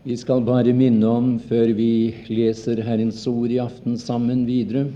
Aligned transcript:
Vi 0.00 0.14
skal 0.16 0.40
bare 0.40 0.72
minne 0.72 1.04
om, 1.04 1.26
før 1.44 1.74
vi 1.76 2.14
leser 2.32 2.78
Herrens 2.86 3.20
ord 3.28 3.52
i 3.52 3.58
aften 3.60 3.98
sammen 4.00 4.46
videre, 4.48 4.86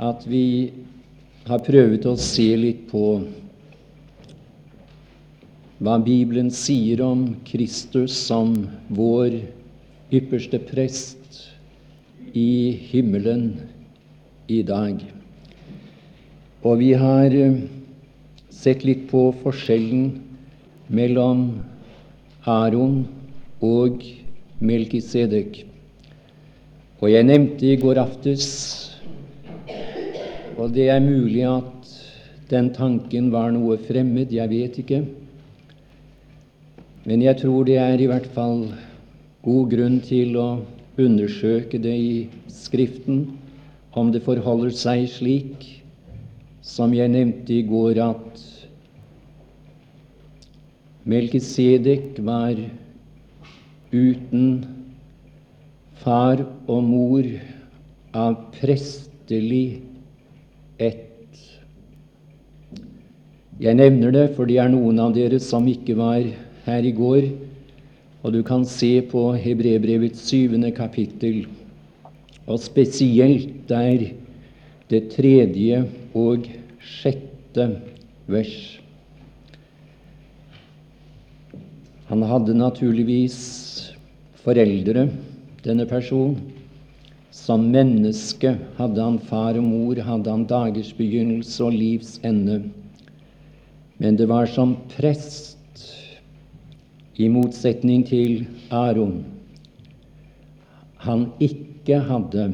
at 0.00 0.24
vi 0.24 0.72
har 1.44 1.60
prøvd 1.66 2.08
å 2.08 2.14
se 2.16 2.46
litt 2.56 2.86
på 2.88 3.20
hva 5.84 5.98
Bibelen 6.00 6.48
sier 6.48 7.04
om 7.04 7.28
Kristus 7.44 8.16
som 8.16 8.56
vår 8.88 9.42
ypperste 10.08 10.64
prest 10.72 11.42
i 12.32 12.72
himmelen 12.88 13.48
i 14.48 14.64
dag. 14.64 15.04
Og 16.64 16.78
vi 16.80 16.94
har 16.96 17.34
eh, 17.36 17.64
sett 18.48 18.88
litt 18.88 19.10
på 19.12 19.34
forskjellen 19.44 20.14
mellom 20.88 21.50
Aron 22.48 23.02
og 23.04 23.18
Melkisedek. 24.62 25.62
Og 27.02 27.10
jeg 27.10 27.26
nevnte 27.26 27.66
i 27.66 27.78
går 27.78 27.98
aftes, 28.02 28.46
og 30.58 30.74
det 30.74 30.88
er 30.90 31.02
mulig 31.02 31.42
at 31.46 31.92
den 32.50 32.70
tanken 32.74 33.30
var 33.32 33.50
noe 33.54 33.78
fremmed, 33.82 34.30
jeg 34.34 34.50
vet 34.50 34.78
ikke, 34.82 35.00
men 37.06 37.22
jeg 37.22 37.38
tror 37.40 37.66
det 37.66 37.78
er 37.82 37.98
i 37.98 38.06
hvert 38.10 38.28
fall 38.34 38.68
god 39.42 39.70
grunn 39.72 39.98
til 40.06 40.36
å 40.38 40.48
undersøke 41.02 41.80
det 41.82 41.94
i 41.98 42.12
Skriften, 42.52 43.24
om 43.98 44.12
det 44.14 44.22
forholder 44.22 44.70
seg 44.74 45.08
slik 45.10 45.66
som 46.62 46.94
jeg 46.94 47.10
nevnte 47.10 47.56
i 47.56 47.64
går, 47.66 47.98
at 47.98 48.46
Melkisedek 51.02 52.22
var 52.22 52.54
uten 53.92 54.64
far 56.02 56.42
og 56.66 56.82
mor 56.84 57.26
av 58.16 58.36
prestelig 58.56 59.82
ett. 60.80 61.38
Jeg 63.62 63.78
nevner 63.78 64.14
det, 64.14 64.26
for 64.34 64.48
det 64.48 64.58
er 64.58 64.72
noen 64.72 64.98
av 65.02 65.14
dere 65.14 65.38
som 65.42 65.68
ikke 65.70 65.94
var 65.98 66.24
her 66.66 66.88
i 66.88 66.94
går, 66.96 67.28
og 68.22 68.34
du 68.34 68.42
kan 68.46 68.64
se 68.66 68.96
på 69.06 69.28
Hebrebrevets 69.38 70.24
syvende 70.28 70.72
kapittel, 70.74 71.44
og 72.46 72.58
spesielt 72.62 73.68
der 73.70 74.08
det 74.90 75.02
tredje 75.14 75.84
og 76.18 76.48
sjette 76.82 77.68
vers. 78.30 78.81
Han 82.12 82.20
hadde 82.28 82.52
naturligvis 82.52 83.36
foreldre, 84.44 85.06
denne 85.64 85.86
personen. 85.88 86.34
Som 87.32 87.70
menneske 87.72 88.50
hadde 88.76 89.00
han 89.00 89.14
far 89.30 89.56
og 89.56 89.64
mor, 89.64 89.96
hadde 89.96 90.28
han 90.28 90.42
dagers 90.44 90.90
begynnelse 90.98 91.62
og 91.64 91.72
livs 91.72 92.18
ende. 92.20 92.58
Men 93.96 94.18
det 94.20 94.26
var 94.28 94.44
som 94.44 94.74
prest, 94.92 95.56
i 97.16 97.30
motsetning 97.32 98.04
til 98.08 98.44
Aron, 98.68 99.22
han 101.00 101.24
ikke 101.40 101.96
hadde 102.10 102.44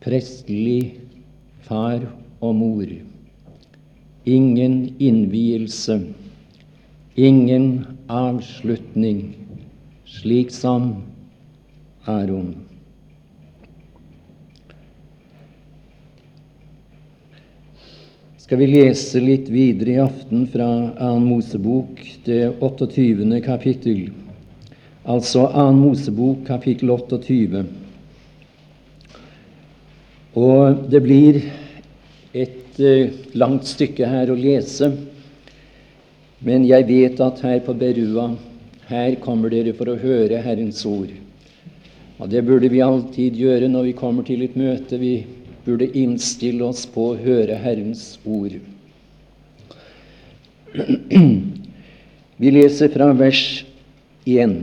prestelig 0.00 0.96
far 1.68 2.08
og 2.40 2.56
mor. 2.56 2.96
Ingen 4.24 4.76
innvielse 4.96 6.00
ingen 7.14 7.86
avslutning, 8.06 9.34
slik 10.04 10.50
som 10.50 10.94
Aron. 12.04 12.54
Skal 18.36 18.58
vi 18.58 18.66
lese 18.66 19.20
litt 19.20 19.46
videre 19.48 19.92
i 19.94 20.00
aften 20.02 20.42
fra 20.52 20.66
2. 20.98 21.12
Mosebok, 21.24 22.00
det 22.24 22.50
28. 22.60 23.40
kapittel. 23.44 24.10
Altså 25.04 25.46
2. 25.52 25.70
Mosebok, 25.78 26.42
kapittel 26.46 26.90
28. 26.90 27.62
Og 30.34 30.84
det 30.92 31.00
blir 31.04 31.40
et 32.32 32.80
uh, 32.80 33.08
langt 33.36 33.68
stykke 33.68 34.08
her 34.08 34.32
å 34.32 34.36
lese. 34.36 34.90
Men 36.42 36.64
jeg 36.66 36.88
vet 36.88 37.20
at 37.22 37.42
her 37.44 37.60
på 37.62 37.74
Berua, 37.78 38.32
her 38.88 39.14
kommer 39.22 39.52
dere 39.52 39.74
for 39.78 39.92
å 39.92 39.98
høre 39.98 40.40
Herrens 40.42 40.82
ord. 40.88 41.12
Og 42.18 42.30
det 42.30 42.42
burde 42.46 42.70
vi 42.70 42.82
alltid 42.82 43.38
gjøre 43.38 43.70
når 43.70 43.88
vi 43.90 43.94
kommer 43.98 44.26
til 44.26 44.42
et 44.44 44.56
møte. 44.58 44.98
Vi 44.98 45.24
burde 45.64 45.90
innstille 45.98 46.64
oss 46.66 46.84
på 46.86 47.12
å 47.12 47.18
høre 47.18 47.58
Herrens 47.62 48.16
ord. 48.26 48.58
Vi 52.42 52.50
leser 52.50 52.90
fra 52.90 53.12
vers 53.14 53.42
1 54.26 54.56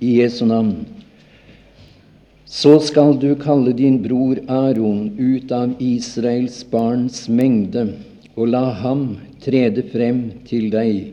i 0.00 0.16
Jesu 0.20 0.46
navn. 0.48 0.86
Så 2.50 2.78
skal 2.82 3.14
du 3.20 3.34
kalle 3.38 3.72
din 3.76 4.00
bror 4.02 4.40
Aron 4.50 5.12
ut 5.18 5.52
av 5.54 5.76
Israels 5.78 6.64
barns 6.66 7.28
mengde, 7.28 7.92
og 8.36 8.50
la 8.52 8.66
ham 8.82 9.16
trede 9.42 9.82
frem 9.92 10.20
til 10.48 10.68
deg, 10.72 11.12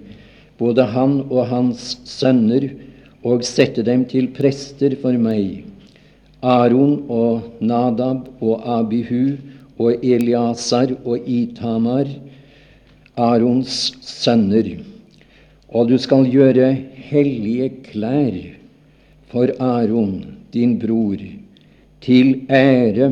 både 0.57 0.85
han 0.93 1.21
og 1.29 1.47
hans 1.51 1.95
sønner, 2.05 2.69
og 3.25 3.43
sette 3.43 3.83
dem 3.83 4.05
til 4.07 4.29
prester 4.35 4.93
for 5.01 5.17
meg, 5.19 5.63
Aron 6.45 6.99
og 7.09 7.57
Nadab 7.59 8.27
og 8.45 8.61
Abihu 8.77 9.37
og 9.81 10.05
Eliasar 10.05 10.93
og 11.03 11.25
Itamar, 11.25 12.07
Arons 13.17 13.97
sønner. 14.05 14.69
Og 15.73 15.89
du 15.89 15.97
skal 15.97 16.29
gjøre 16.29 16.69
hellige 17.09 17.71
klær 17.89 18.37
for 19.31 19.51
Aron, 19.59 20.37
din 20.53 20.77
bror, 20.79 21.17
til 22.01 22.45
ære 22.49 23.11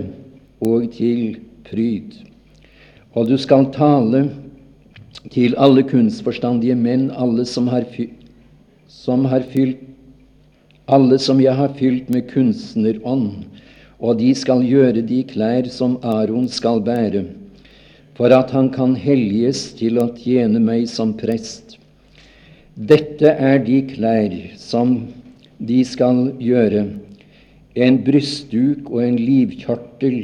og 0.62 0.86
til 0.94 1.40
pryd. 1.66 2.14
Og 3.16 3.30
du 3.30 3.38
skal 3.40 3.70
tale 3.72 4.26
til 5.32 5.56
alle 5.58 5.86
kunstforstandige 5.88 6.76
menn, 6.76 7.10
alle 7.12 7.46
som 7.48 7.70
har, 7.72 7.88
som 8.92 9.26
har 9.32 9.48
fylt 9.52 9.86
alle 10.86 11.18
som 11.18 11.40
jeg 11.42 11.58
har 11.58 11.72
fylt 11.80 12.12
med 12.14 12.28
kunstnerånd, 12.30 13.46
og 13.98 14.20
de 14.20 14.30
skal 14.38 14.62
gjøre 14.66 15.02
de 15.02 15.24
klær 15.26 15.66
som 15.74 15.98
Aron 16.06 16.46
skal 16.52 16.82
bære, 16.86 17.24
for 18.16 18.30
at 18.32 18.54
han 18.54 18.70
kan 18.70 18.94
helliges 18.96 19.72
til 19.80 19.98
å 20.00 20.12
tjene 20.14 20.62
meg 20.62 20.86
som 20.92 21.16
prest. 21.18 21.80
Dette 22.76 23.32
er 23.34 23.64
de 23.66 23.82
klær 23.90 24.36
som 24.62 25.00
de 25.58 25.82
skal 25.88 26.36
gjøre, 26.44 26.86
en 27.76 27.98
brystduk 28.06 28.92
og 28.92 29.02
en 29.04 29.18
livkjortel 29.20 30.20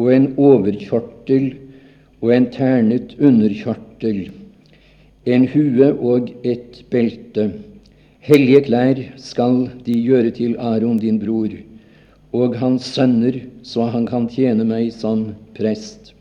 og 0.00 0.08
en 0.14 0.30
overkjortel 0.40 1.52
og 2.20 2.34
en 2.34 2.46
ternet 2.52 3.16
underkjortel, 3.18 4.28
en 5.24 5.46
hue 5.52 5.88
og 5.94 6.30
et 6.44 6.82
belte. 6.92 7.50
Hellige 8.20 8.66
klær 8.68 9.00
skal 9.16 9.66
de 9.86 9.96
gjøre 9.96 10.32
til 10.36 10.56
Aron 10.60 11.00
din 11.00 11.20
bror 11.20 11.54
og 12.36 12.56
hans 12.60 12.86
sønner, 12.94 13.40
så 13.62 13.88
han 13.90 14.06
kan 14.06 14.28
tjene 14.30 14.66
meg 14.68 14.92
som 14.94 15.30
prest. 15.56 16.12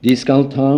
De 0.00 0.14
skal 0.16 0.46
ta 0.54 0.70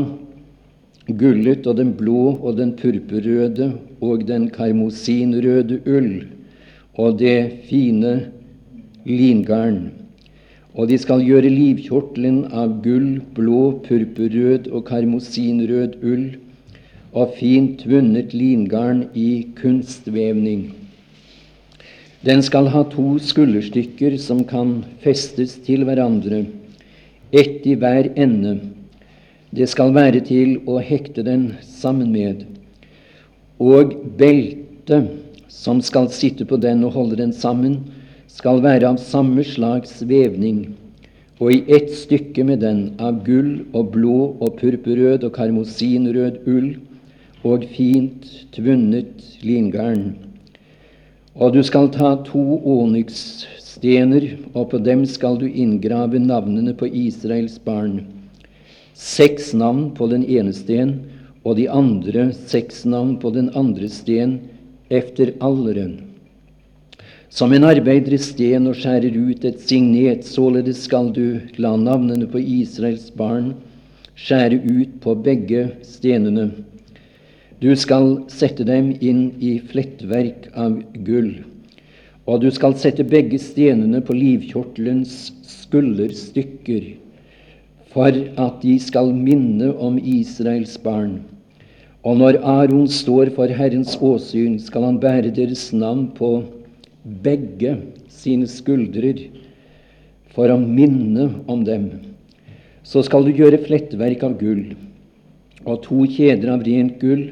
gullet 1.06 1.66
og 1.66 1.76
den 1.78 1.92
blå 1.98 2.32
og 2.40 2.56
den 2.58 2.72
purpurrøde 2.78 3.72
og 4.00 4.26
den 4.26 4.48
karmosinrøde 4.50 5.82
ull 5.86 6.12
og 6.98 7.18
det 7.20 7.66
fine 7.68 8.14
lingarn 9.06 10.01
og 10.72 10.88
de 10.88 10.96
skal 11.00 11.20
gjøre 11.24 11.50
livkjortelen 11.52 12.46
av 12.56 12.78
gull, 12.84 13.20
blå, 13.36 13.64
purpurrød 13.84 14.70
og 14.72 14.86
karmosinrød 14.88 15.98
ull 16.00 16.30
og 17.12 17.34
fint 17.36 17.84
vunnet 17.84 18.32
lingarn 18.32 19.04
i 19.12 19.44
kunstvevning. 19.58 20.70
Den 22.24 22.40
skal 22.46 22.70
ha 22.72 22.84
to 22.88 23.18
skulderstykker 23.20 24.16
som 24.22 24.44
kan 24.48 24.78
festes 25.02 25.58
til 25.66 25.84
hverandre, 25.84 26.46
ett 27.32 27.66
i 27.68 27.74
hver 27.76 28.08
ende. 28.16 28.60
Det 29.52 29.68
skal 29.68 29.92
være 29.92 30.22
til 30.24 30.60
å 30.64 30.78
hekte 30.80 31.24
den 31.26 31.50
sammen 31.66 32.12
med. 32.14 32.46
Og 33.60 33.92
beltet 34.16 35.10
som 35.52 35.82
skal 35.84 36.08
sitte 36.14 36.46
på 36.48 36.56
den 36.56 36.86
og 36.86 36.94
holde 36.96 37.18
den 37.20 37.34
sammen, 37.36 37.82
skal 38.32 38.62
være 38.64 38.88
av 38.88 39.00
samme 39.02 39.44
slags 39.44 39.98
vevning, 40.08 40.72
og 41.42 41.52
i 41.52 41.60
ett 41.76 41.90
stykke 41.92 42.44
med 42.48 42.62
den 42.64 42.82
av 43.02 43.20
gull 43.26 43.66
og 43.76 43.90
blå 43.92 44.18
og 44.40 44.56
purpurrød 44.60 45.26
og 45.26 45.34
karmosinrød 45.36 46.46
ull, 46.48 46.70
og 47.42 47.66
fint 47.74 48.28
tvunnet 48.54 49.24
lingarn. 49.42 50.12
Og 51.34 51.56
du 51.56 51.62
skal 51.66 51.90
ta 51.92 52.14
to 52.28 52.60
onyksstener, 52.62 54.28
og 54.54 54.70
på 54.70 54.80
dem 54.84 55.02
skal 55.08 55.40
du 55.40 55.48
inngrave 55.48 56.20
navnene 56.22 56.76
på 56.78 56.86
Israels 56.86 57.58
barn. 57.58 58.04
Seks 58.94 59.50
navn 59.56 59.90
på 59.96 60.06
den 60.12 60.24
ene 60.24 60.54
sten, 60.56 60.94
og 61.42 61.58
de 61.58 61.66
andre 61.68 62.30
seks 62.32 62.84
navn 62.86 63.16
på 63.18 63.34
den 63.34 63.50
andre 63.58 63.90
sten, 63.90 64.38
efter 64.92 65.32
alderen. 65.40 66.11
Som 67.32 67.54
en 67.56 67.64
arbeider 67.64 68.12
i 68.12 68.20
sten 68.20 68.68
og 68.68 68.76
skjærer 68.76 69.14
ut 69.16 69.44
et 69.48 69.60
signet, 69.64 70.26
således 70.28 70.82
skal 70.84 71.08
du 71.16 71.40
la 71.56 71.70
navnene 71.80 72.26
på 72.28 72.42
Israels 72.60 73.06
barn 73.16 73.54
skjære 74.20 74.58
ut 74.68 74.98
på 75.00 75.14
begge 75.24 75.62
stenene. 75.86 76.50
Du 77.62 77.70
skal 77.78 78.26
sette 78.28 78.66
dem 78.68 78.92
inn 79.00 79.30
i 79.40 79.54
flettverk 79.72 80.50
av 80.58 80.76
gull, 81.06 81.32
og 82.28 82.44
du 82.44 82.50
skal 82.52 82.76
sette 82.76 83.06
begge 83.06 83.40
stenene 83.40 84.02
på 84.04 84.16
livkjortelens 84.18 85.32
skulderstykker, 85.48 86.96
for 87.92 88.12
at 88.12 88.60
de 88.60 88.78
skal 88.80 89.12
minne 89.16 89.72
om 89.80 89.96
Israels 89.96 90.76
barn. 90.84 91.22
Og 92.04 92.18
når 92.18 92.42
Aron 92.44 92.88
står 92.90 93.30
for 93.36 93.48
Herrens 93.48 93.96
åsyn, 94.02 94.58
skal 94.60 94.84
han 94.84 95.00
bære 95.00 95.30
deres 95.32 95.70
navn 95.72 96.10
på 96.16 96.42
begge 97.02 97.76
sine 98.10 98.46
skuldrer 98.46 99.26
for 100.32 100.52
å 100.52 100.58
minne 100.60 101.28
om 101.50 101.64
dem. 101.66 101.88
Så 102.82 103.02
skal 103.06 103.26
du 103.26 103.34
gjøre 103.34 103.62
flettverk 103.62 104.24
av 104.26 104.38
gull 104.40 104.72
og 105.62 105.84
to 105.84 106.02
kjeder 106.10 106.54
av 106.54 106.64
rent 106.66 106.98
gull. 107.02 107.28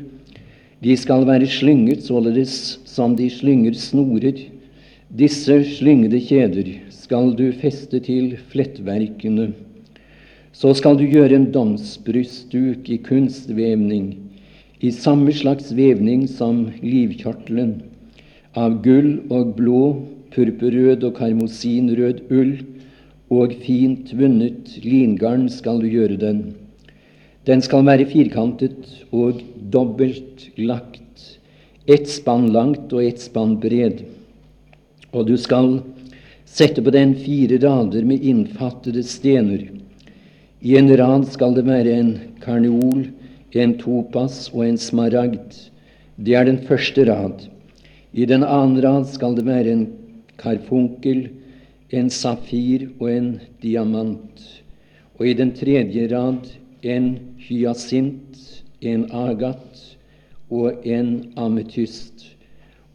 De 0.81 0.95
skal 0.97 1.27
være 1.29 1.49
slynget 1.51 2.05
således 2.07 2.79
som 2.89 3.17
de 3.19 3.27
slynger 3.33 3.75
snorer. 3.79 4.47
Disse 5.11 5.57
slyngede 5.77 6.21
kjeder 6.23 6.71
skal 6.95 7.35
du 7.37 7.51
feste 7.59 7.99
til 8.07 8.37
flettverkene. 8.53 9.51
Så 10.55 10.73
skal 10.79 10.99
du 10.99 11.05
gjøre 11.07 11.37
en 11.39 11.51
domsbrystduk 11.55 12.89
i 12.91 12.99
kunstvevning, 13.03 14.13
i 14.81 14.91
samme 14.95 15.33
slags 15.35 15.71
vevning 15.77 16.27
som 16.31 16.69
livkjortelen 16.83 17.90
av 18.59 18.81
gull 18.83 19.21
og 19.31 19.55
blå, 19.59 19.83
purpurrød 20.35 21.05
og 21.07 21.19
karmosinrød 21.19 22.25
ull, 22.31 22.55
og 23.31 23.55
fint 23.63 24.11
vunnet 24.19 24.73
lingarn 24.83 25.47
skal 25.53 25.79
du 25.83 25.87
gjøre 25.91 26.19
den. 26.19 26.41
Den 27.47 27.63
skal 27.63 27.87
være 27.87 28.09
firkantet 28.11 28.89
og 29.15 29.39
dobbelt 29.73 30.49
lagt, 30.59 31.39
ett 31.87 32.11
spann 32.11 32.51
langt 32.53 32.93
og 32.93 33.05
ett 33.05 33.23
spann 33.23 33.57
bred. 33.63 34.03
Og 35.15 35.27
du 35.31 35.37
skal 35.39 35.81
sette 36.47 36.83
på 36.83 36.93
den 36.95 37.15
fire 37.19 37.59
rader 37.63 38.05
med 38.07 38.27
innfattede 38.27 39.03
stener. 39.07 39.69
I 40.61 40.77
en 40.77 40.91
rad 40.99 41.25
skal 41.31 41.55
det 41.57 41.65
være 41.67 41.95
en 41.97 42.13
karneol, 42.43 43.07
en 43.55 43.79
topas 43.79 44.49
og 44.53 44.67
en 44.67 44.79
smaragd. 44.79 45.57
Det 46.21 46.37
er 46.37 46.51
den 46.51 46.61
første 46.67 47.07
rad. 47.09 47.47
I 48.13 48.27
den 48.27 48.43
andre 48.43 48.89
rad 48.89 49.07
skal 49.07 49.37
det 49.39 49.45
være 49.47 49.71
en 49.71 49.85
karfunkel, 50.41 51.29
en 51.91 52.11
safir 52.11 52.89
og 52.99 53.11
en 53.13 53.29
diamant. 53.63 54.43
Og 55.19 55.29
i 55.29 55.35
den 55.39 55.53
tredje 55.55 56.09
rad 56.11 56.49
en 56.83 57.11
hyasint, 57.39 58.65
en 58.81 59.07
agat 59.13 59.97
og 60.51 60.87
en 60.87 61.33
ametyst. 61.37 62.27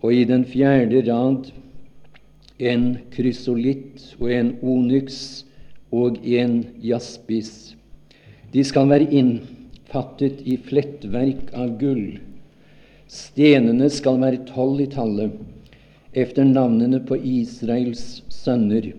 Og 0.02 0.14
i 0.14 0.24
den 0.28 0.44
fjerde 0.46 1.06
rad 1.08 1.52
en 2.60 2.98
krysolitt 3.12 4.16
og 4.20 4.32
en 4.34 4.56
onyx 4.64 5.46
og 5.92 6.20
en 6.24 6.66
jaspis. 6.84 7.76
De 8.52 8.64
skal 8.64 8.92
være 8.92 9.12
innfattet 9.12 10.44
i 10.44 10.60
flettverk 10.60 11.52
av 11.56 11.78
gull. 11.80 12.18
Stenene 13.16 13.88
skal 13.94 14.18
være 14.20 14.44
tolv 14.50 14.82
i 14.84 14.90
tallet, 14.92 15.36
efter 16.12 16.48
navnene 16.48 17.00
på 17.08 17.16
Israels 17.16 18.24
sønner, 18.32 18.90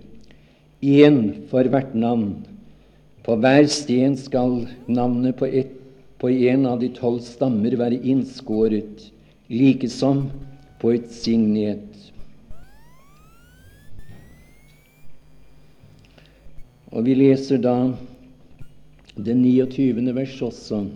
én 0.80 1.18
for 1.50 1.68
hvert 1.72 1.94
navn. 1.96 2.46
På 3.26 3.36
hver 3.42 3.66
sten 3.72 4.16
skal 4.16 4.62
navnet 4.86 5.36
på, 5.36 5.48
et, 5.48 5.72
på 6.20 6.30
en 6.30 6.66
av 6.70 6.80
de 6.80 6.88
tolv 6.96 7.20
stammer 7.26 7.76
være 7.76 8.00
innskåret, 8.08 9.08
likesom 9.52 10.28
på 10.80 10.94
et 10.96 11.10
signet. 11.12 11.82
Og 16.92 17.04
vi 17.04 17.16
leser 17.18 17.60
da 17.60 17.74
det 19.16 19.34
29. 19.36 20.14
vers 20.16 20.40
også. 20.46 20.86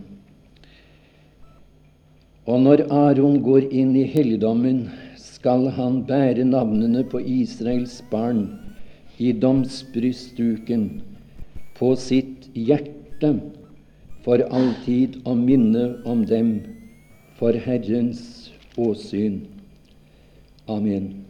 Og 2.48 2.62
når 2.64 2.86
Aron 2.88 3.40
går 3.44 3.68
inn 3.68 3.92
i 3.98 4.06
helligdommen, 4.08 4.88
skal 5.20 5.68
han 5.76 6.02
bære 6.08 6.44
navnene 6.48 7.04
på 7.08 7.20
Israels 7.20 8.00
barn 8.10 8.46
i 9.20 9.32
domsbrystduken 9.36 10.86
på 11.76 11.94
sitt 12.00 12.48
hjerte 12.56 13.34
for 14.24 14.44
alltid 14.48 15.20
å 15.28 15.36
minne 15.36 15.86
om 16.08 16.24
dem 16.28 16.52
for 17.40 17.56
Herrens 17.56 18.50
åsyn. 18.80 19.42
Amen. 20.68 21.29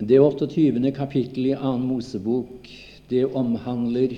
Det 0.00 0.20
28. 0.20 0.92
kapittel 0.94 1.46
i 1.46 1.54
2. 1.58 1.70
Mosebok 1.82 2.68
det 3.10 3.24
omhandler 3.34 4.12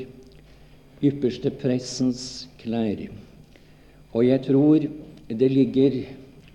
ypperste 1.00 1.48
pressens 1.56 2.48
klær. 2.60 3.06
Og 4.12 4.26
jeg 4.26 4.42
tror 4.44 4.84
det 5.30 5.48
ligger 5.48 5.96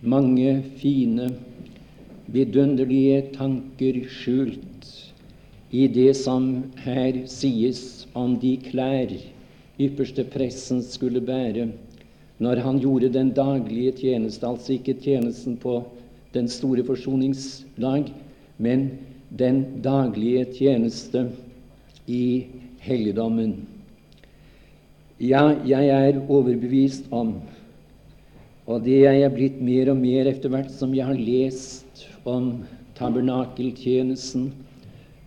mange 0.05 0.51
fine, 0.77 1.31
vidunderlige 2.29 3.23
tanker 3.33 3.97
skjult 4.13 4.91
i 5.73 5.87
det 5.89 6.13
som 6.21 6.45
her 6.85 7.17
sies 7.25 8.05
om 8.13 8.37
de 8.37 8.53
klær 8.61 9.09
ypperste 9.81 10.27
pressen 10.37 10.85
skulle 10.85 11.25
bære 11.25 11.71
når 12.37 12.61
han 12.61 12.77
gjorde 12.77 13.09
den 13.09 13.33
daglige 13.33 13.97
tjeneste, 14.03 14.45
altså 14.45 14.77
ikke 14.77 14.99
tjenesten 15.01 15.57
på 15.57 15.79
den 16.37 16.45
store 16.45 16.85
forsoningsdag, 16.85 18.13
men 18.61 18.89
den 19.37 19.81
daglige 19.83 20.45
tjeneste 20.55 21.27
i 22.07 22.45
helligdommen. 22.79 23.65
Ja, 25.19 25.47
jeg 25.67 25.87
er 25.87 26.21
overbevist 26.27 27.07
om, 27.11 27.37
og 28.65 28.83
det 28.83 29.05
er 29.07 29.19
jeg 29.19 29.33
blitt 29.35 29.61
mer 29.63 29.91
og 29.93 29.99
mer 30.01 30.29
etter 30.31 30.51
hvert 30.51 30.71
som 30.73 30.93
jeg 30.95 31.07
har 31.07 31.19
lest 31.19 32.05
om 32.27 32.65
tabernakeltjenesten, 32.97 34.49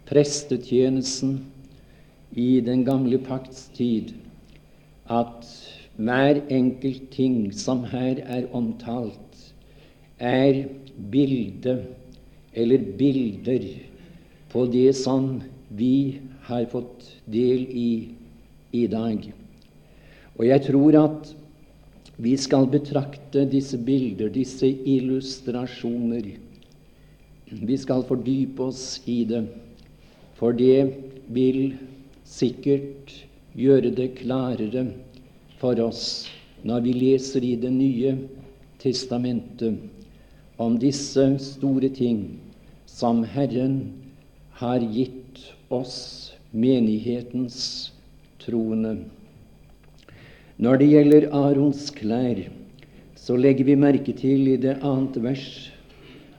prestetjenesten 0.08 1.38
i 2.32 2.60
den 2.64 2.84
gamle 2.84 3.20
pakts 3.24 3.68
tid, 3.76 4.12
at 5.08 5.46
hver 5.98 6.40
enkelt 6.52 7.08
ting 7.12 7.48
som 7.56 7.84
her 7.90 8.20
er 8.24 8.48
omtalt, 8.56 9.52
er 10.18 10.64
bilde 11.10 11.78
eller 12.54 12.84
bilder 12.98 13.64
på 14.52 14.64
det 14.72 14.92
som 14.96 15.40
vi 15.68 16.20
har 16.48 16.64
fått 16.72 17.04
del 17.26 17.66
i 17.68 17.90
i 18.72 18.86
dag. 18.86 19.22
Og 20.38 20.44
jeg 20.46 20.64
tror 20.68 20.96
at 21.00 21.30
vi 22.18 22.34
skal 22.40 22.66
betrakte 22.70 23.44
disse 23.48 23.78
bilder, 23.78 24.30
disse 24.32 24.66
illustrasjoner. 24.66 26.32
Vi 27.48 27.76
skal 27.80 28.04
fordype 28.08 28.68
oss 28.68 29.00
i 29.06 29.22
det, 29.28 29.44
for 30.36 30.56
det 30.56 30.90
vil 31.32 31.76
sikkert 32.28 33.14
gjøre 33.58 33.92
det 33.94 34.10
klarere 34.18 34.88
for 35.60 35.78
oss 35.82 36.28
når 36.66 36.82
vi 36.84 36.92
leser 36.92 37.44
i 37.46 37.54
Det 37.56 37.70
nye 37.70 38.16
testamentet 38.82 39.78
om 40.58 40.76
disse 40.78 41.24
store 41.42 41.88
ting 41.94 42.38
som 42.86 43.22
Herren 43.24 44.07
har 44.58 44.82
gitt 44.82 45.38
oss 45.70 45.98
menighetens 46.50 47.92
troende. 48.42 48.96
Når 50.58 50.80
det 50.80 50.88
gjelder 50.90 51.28
Arons 51.36 51.90
klær, 51.94 52.40
så 53.14 53.36
legger 53.38 53.68
vi 53.68 53.76
merke 53.78 54.14
til 54.18 54.48
i 54.50 54.56
det 54.58 54.80
annet 54.82 55.18
vers 55.22 55.46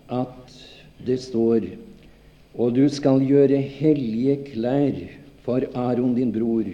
at 0.10 0.58
det 1.06 1.20
står 1.22 1.70
Og 2.60 2.74
du 2.76 2.90
skal 2.92 3.22
gjøre 3.24 3.62
hellige 3.62 4.36
klær 4.50 4.98
for 5.46 5.64
Aron 5.78 6.16
din 6.18 6.34
bror. 6.34 6.66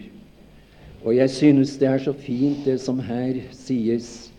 Og 1.04 1.14
jeg 1.14 1.30
synes 1.30 1.76
det 1.78 1.90
er 1.92 2.02
så 2.02 2.14
fint 2.16 2.66
det 2.66 2.80
som 2.82 2.98
her 3.04 3.38
sies, 3.54 4.32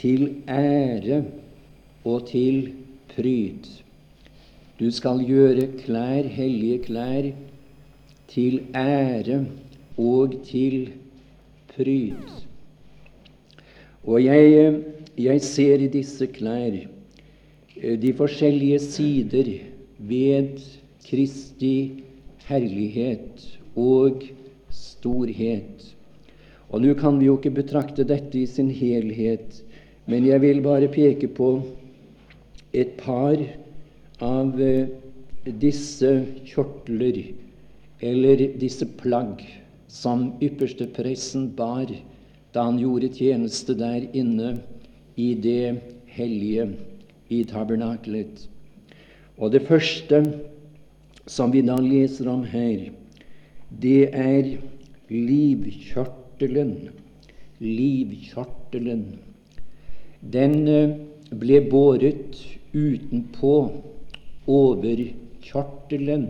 til 0.00 0.40
ære 0.48 1.24
og 2.04 2.30
til 2.30 2.70
pryd. 3.12 3.79
Du 4.80 4.88
skal 4.88 5.18
gjøre 5.28 5.66
klær, 5.82 6.24
hellige 6.24 6.78
klær, 6.86 7.26
til 8.30 8.62
ære 8.74 9.42
og 10.00 10.38
til 10.46 10.86
pryd. 11.74 12.30
Og 14.08 14.24
jeg, 14.24 14.78
jeg 15.18 15.42
ser 15.44 15.84
i 15.84 15.90
disse 15.92 16.30
klær 16.32 16.78
eh, 16.78 17.96
de 18.00 18.14
forskjellige 18.16 18.78
sider 18.78 19.52
ved 19.98 20.64
Kristi 21.04 21.74
herlighet 22.48 23.46
og 23.76 24.24
storhet. 24.72 25.90
Og 26.70 26.80
Nå 26.80 26.94
kan 26.94 27.20
vi 27.20 27.28
jo 27.28 27.36
ikke 27.36 27.58
betrakte 27.60 28.06
dette 28.08 28.38
i 28.40 28.46
sin 28.46 28.70
helhet, 28.70 29.60
men 30.06 30.24
jeg 30.24 30.40
vil 30.40 30.62
bare 30.64 30.88
peke 30.88 31.28
på 31.28 31.58
et 32.72 32.96
par 32.96 33.36
av 34.20 34.60
eh, 34.60 34.88
disse 35.44 36.10
kjortler, 36.44 37.22
eller 38.00 38.44
disse 38.60 38.86
plagg, 39.00 39.42
som 39.90 40.30
ypperstepresten 40.44 41.48
bar 41.56 41.90
da 42.54 42.66
han 42.68 42.78
gjorde 42.78 43.10
tjeneste 43.16 43.74
der 43.78 44.06
inne 44.16 44.58
i 45.18 45.32
det 45.34 45.80
hellige, 46.14 46.70
i 47.30 47.42
tabernaklet. 47.46 48.46
Og 49.38 49.52
det 49.54 49.64
første 49.68 50.22
som 51.30 51.52
vi 51.54 51.62
da 51.62 51.76
leser 51.78 52.28
om 52.30 52.42
her, 52.48 52.88
det 53.70 54.10
er 54.10 54.56
livkjortelen. 55.10 56.90
Livkjortelen. 57.62 59.04
Den 60.20 60.56
eh, 60.68 60.96
ble 61.30 61.60
båret 61.70 62.40
utenpå 62.74 63.54
overkjørtelen, 64.48 66.26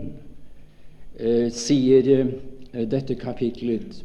eh, 1.19 1.49
sier 1.51 2.07
eh, 2.17 2.85
dette 2.87 3.15
kapitlet. 3.15 4.03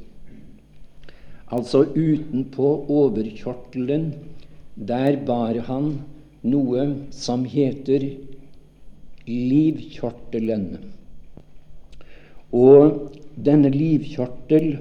Altså 1.51 1.85
utenpå 1.95 2.69
overkjørtelen, 2.91 4.13
der 4.77 5.17
bar 5.27 5.59
han 5.69 6.01
noe 6.43 6.87
som 7.11 7.45
heter 7.49 8.05
livkjørtelen. 9.27 10.67
Og 12.55 13.13
denne 13.37 13.71
livkjørtel, 13.71 14.79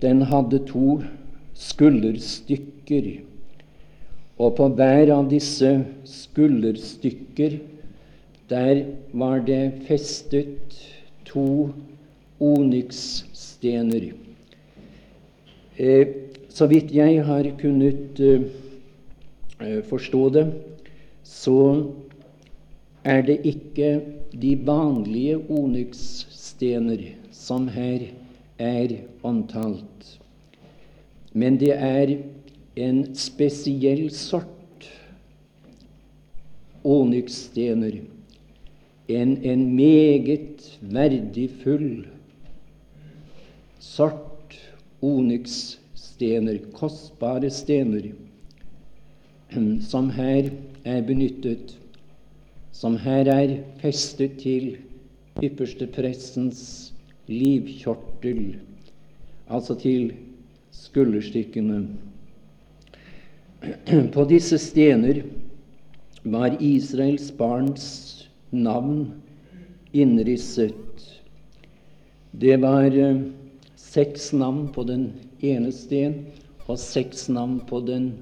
den 0.00 0.22
hadde 0.28 0.60
to 0.68 1.00
skulderstykker. 1.56 3.10
Og 4.40 4.54
på 4.56 4.68
hver 4.76 5.12
av 5.12 5.28
disse 5.28 5.72
skulderstykker 6.08 7.58
der 8.50 8.84
var 9.12 9.38
det 9.46 9.72
festet 9.86 10.74
to 11.24 11.70
onyksstener. 12.40 14.10
Eh, 15.78 16.06
så 16.48 16.66
vidt 16.66 16.94
jeg 16.94 17.24
har 17.24 17.46
kunnet 17.60 18.20
eh, 18.20 19.82
forstå 19.86 20.28
det, 20.34 20.46
så 21.22 21.86
er 23.04 23.22
det 23.22 23.38
ikke 23.44 24.00
de 24.32 24.56
vanlige 24.66 25.38
onyksstener 25.48 27.06
som 27.32 27.68
her 27.68 28.10
er 28.58 28.96
omtalt, 29.22 30.20
men 31.32 31.56
det 31.60 31.72
er 31.76 32.16
en 32.76 33.04
spesiell 33.14 34.10
sort 34.10 34.90
onyksstener. 36.84 38.00
En, 39.10 39.36
en 39.42 39.64
meget 39.74 40.66
verdifull 40.80 42.06
sort 43.82 44.54
onyksstener, 45.02 46.60
kostbare 46.76 47.50
stener, 47.50 48.12
som 49.90 50.10
her 50.14 50.52
er 50.84 51.02
benyttet 51.02 51.80
som 52.80 52.96
her 52.96 53.28
er 53.28 53.58
festet 53.82 54.38
til 54.40 54.70
yppersteprestens 55.44 56.60
livkjortel, 57.28 58.54
altså 59.50 59.76
til 59.82 60.14
skulderstykkene. 60.72 61.82
På 64.14 64.24
disse 64.24 64.58
stener 64.58 65.20
var 66.24 66.56
Israels 66.60 67.28
barns 67.36 67.84
navn 68.50 69.12
innrisset. 69.92 71.20
Det 72.30 72.56
var 72.62 72.96
eh, 72.96 73.22
seks 73.76 74.32
navn 74.32 74.68
på 74.74 74.84
den 74.86 75.12
ene 75.42 75.72
sten 75.74 76.20
og 76.66 76.78
seks 76.78 77.28
navn 77.32 77.58
på 77.66 77.80
den 77.86 78.12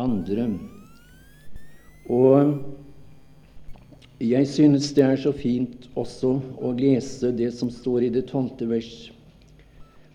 andre. 0.00 0.48
Og 2.10 2.56
jeg 4.22 4.48
synes 4.48 4.92
det 4.96 5.04
er 5.04 5.20
så 5.20 5.32
fint 5.34 5.88
også 5.98 6.36
å 6.58 6.72
lese 6.74 7.32
det 7.36 7.52
som 7.54 7.70
står 7.70 8.08
i 8.08 8.12
det 8.14 8.26
tolvte 8.30 8.66
vers. 8.70 8.92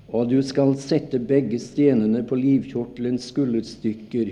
Og 0.10 0.32
du 0.32 0.40
skal 0.42 0.74
sette 0.82 1.20
begge 1.22 1.60
stenene 1.62 2.24
på 2.26 2.38
livkjortelens 2.40 3.30
skulderstykker, 3.30 4.32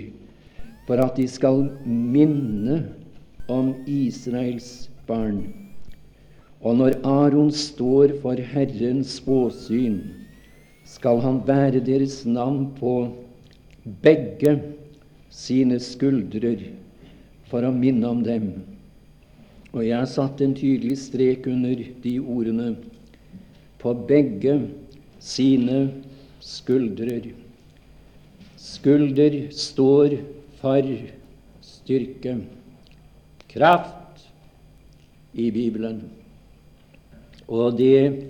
for 0.88 1.00
at 1.04 1.16
de 1.20 1.28
skal 1.30 1.68
minne 1.86 2.80
om 3.48 3.70
Israels 3.86 4.88
barn. 5.08 5.42
Og 6.60 6.76
når 6.78 6.98
Aron 7.06 7.50
står 7.54 8.16
for 8.22 8.38
Herrens 8.52 9.18
åsyn, 9.26 10.00
skal 10.88 11.20
han 11.22 11.40
bære 11.46 11.82
deres 11.84 12.22
navn 12.26 12.70
på 12.78 12.94
begge 14.02 14.56
sine 15.30 15.78
skuldrer 15.80 16.64
for 17.48 17.64
å 17.64 17.72
minne 17.74 18.08
om 18.08 18.22
dem. 18.24 18.50
Og 19.72 19.84
jeg 19.84 19.96
har 19.98 20.08
satt 20.10 20.40
en 20.42 20.56
tydelig 20.56 20.96
strek 21.04 21.46
under 21.50 21.84
de 22.02 22.14
ordene 22.20 22.72
på 23.78 23.92
begge 24.08 24.56
sine 25.22 25.82
skuldrer. 26.42 27.30
Skulder 28.58 29.38
står 29.54 30.18
for 30.58 30.90
styrke, 31.62 32.34
kraft 33.52 33.97
i 35.38 35.50
Bibelen. 35.54 36.02
Og 37.48 37.78
det, 37.78 38.26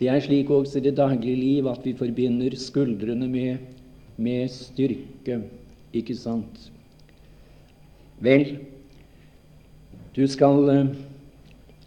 det 0.00 0.10
er 0.10 0.20
slik 0.20 0.50
også 0.52 0.80
i 0.80 0.86
det 0.88 0.96
daglige 0.98 1.38
liv 1.38 1.68
at 1.70 1.84
vi 1.86 1.94
forbinder 1.96 2.56
skuldrene 2.58 3.28
med, 3.30 3.62
med 4.16 4.48
styrke, 4.52 5.40
ikke 5.94 6.16
sant? 6.18 6.68
Vel, 8.20 8.58
du 10.16 10.26
skal, 10.26 10.88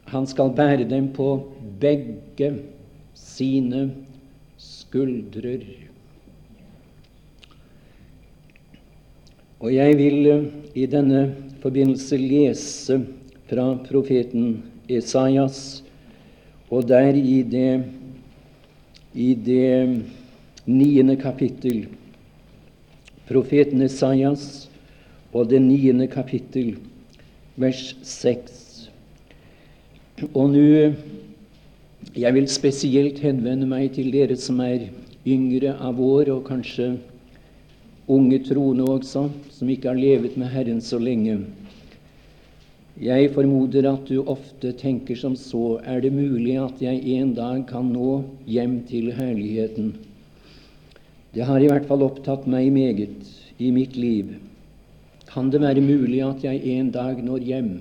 han 0.07 0.27
skal 0.27 0.55
bære 0.55 0.87
dem 0.89 1.11
på 1.13 1.27
begge 1.81 2.53
sine 3.13 3.89
skuldrer. 4.57 5.65
Og 9.61 9.73
jeg 9.75 9.97
vil 9.97 10.25
eh, 10.25 10.45
i 10.73 10.87
denne 10.89 11.35
forbindelse 11.61 12.17
lese 12.17 12.97
fra 13.51 13.73
profeten 13.83 14.61
Esaias, 14.87 15.83
og 16.71 16.87
der 16.87 17.17
i 17.19 17.41
det, 17.43 17.83
i 19.11 19.33
det 19.35 19.99
niende 20.65 21.17
kapittel 21.19 21.89
Profeten 23.27 23.83
Esaias 23.83 24.69
og 25.31 25.49
det 25.51 25.59
niende 25.63 26.07
kapittel 26.11 26.77
vers 27.59 27.91
6. 28.03 28.89
Og 30.33 30.49
nå 30.51 30.93
Jeg 32.15 32.33
vil 32.33 32.47
spesielt 32.51 33.19
henvende 33.19 33.67
meg 33.67 33.91
til 33.95 34.09
dere 34.11 34.35
som 34.35 34.59
er 34.59 34.87
yngre 35.27 35.75
av 35.79 35.99
år, 36.01 36.31
og 36.33 36.47
kanskje 36.47 36.95
unge 38.09 38.39
troende 38.43 38.87
også, 38.89 39.27
som 39.53 39.69
ikke 39.69 39.91
har 39.91 39.99
levet 39.99 40.35
med 40.35 40.49
Herren 40.51 40.81
så 40.81 40.99
lenge. 40.99 41.37
Jeg 43.01 43.31
formoder 43.33 43.87
at 43.89 44.05
du 44.05 44.19
ofte 44.29 44.75
tenker 44.77 45.17
som 45.17 45.33
så 45.33 45.79
Er 45.89 46.03
det 46.03 46.11
mulig 46.13 46.53
at 46.61 46.81
jeg 46.83 47.01
en 47.17 47.31
dag 47.33 47.63
kan 47.65 47.87
nå 47.89 48.21
hjem 48.45 48.83
til 48.85 49.09
herligheten? 49.17 49.95
Det 51.33 51.47
har 51.47 51.63
i 51.63 51.69
hvert 51.71 51.87
fall 51.89 52.05
opptatt 52.05 52.45
meg 52.45 52.69
meget 52.75 53.31
i 53.57 53.71
mitt 53.73 53.97
liv. 53.97 54.35
Kan 55.31 55.49
det 55.49 55.63
være 55.63 55.81
mulig 55.81 56.21
at 56.27 56.45
jeg 56.45 56.61
en 56.75 56.91
dag 56.93 57.23
når 57.25 57.47
hjem? 57.47 57.71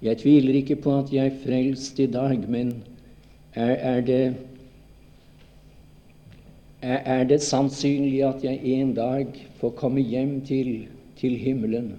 Jeg 0.00 0.22
tviler 0.22 0.56
ikke 0.56 0.78
på 0.80 0.96
at 1.02 1.12
jeg 1.12 1.28
er 1.28 1.38
frelst 1.44 2.00
i 2.00 2.08
dag, 2.08 2.48
men 2.48 2.72
er, 3.52 3.76
er, 3.76 4.00
det, 4.00 4.34
er 6.80 7.28
det 7.28 7.42
sannsynlig 7.44 8.24
at 8.24 8.44
jeg 8.44 8.60
en 8.78 8.96
dag 8.96 9.36
får 9.60 9.76
komme 9.76 10.00
hjem 10.00 10.38
til, 10.48 10.86
til 11.20 11.36
himmelen? 11.36 11.92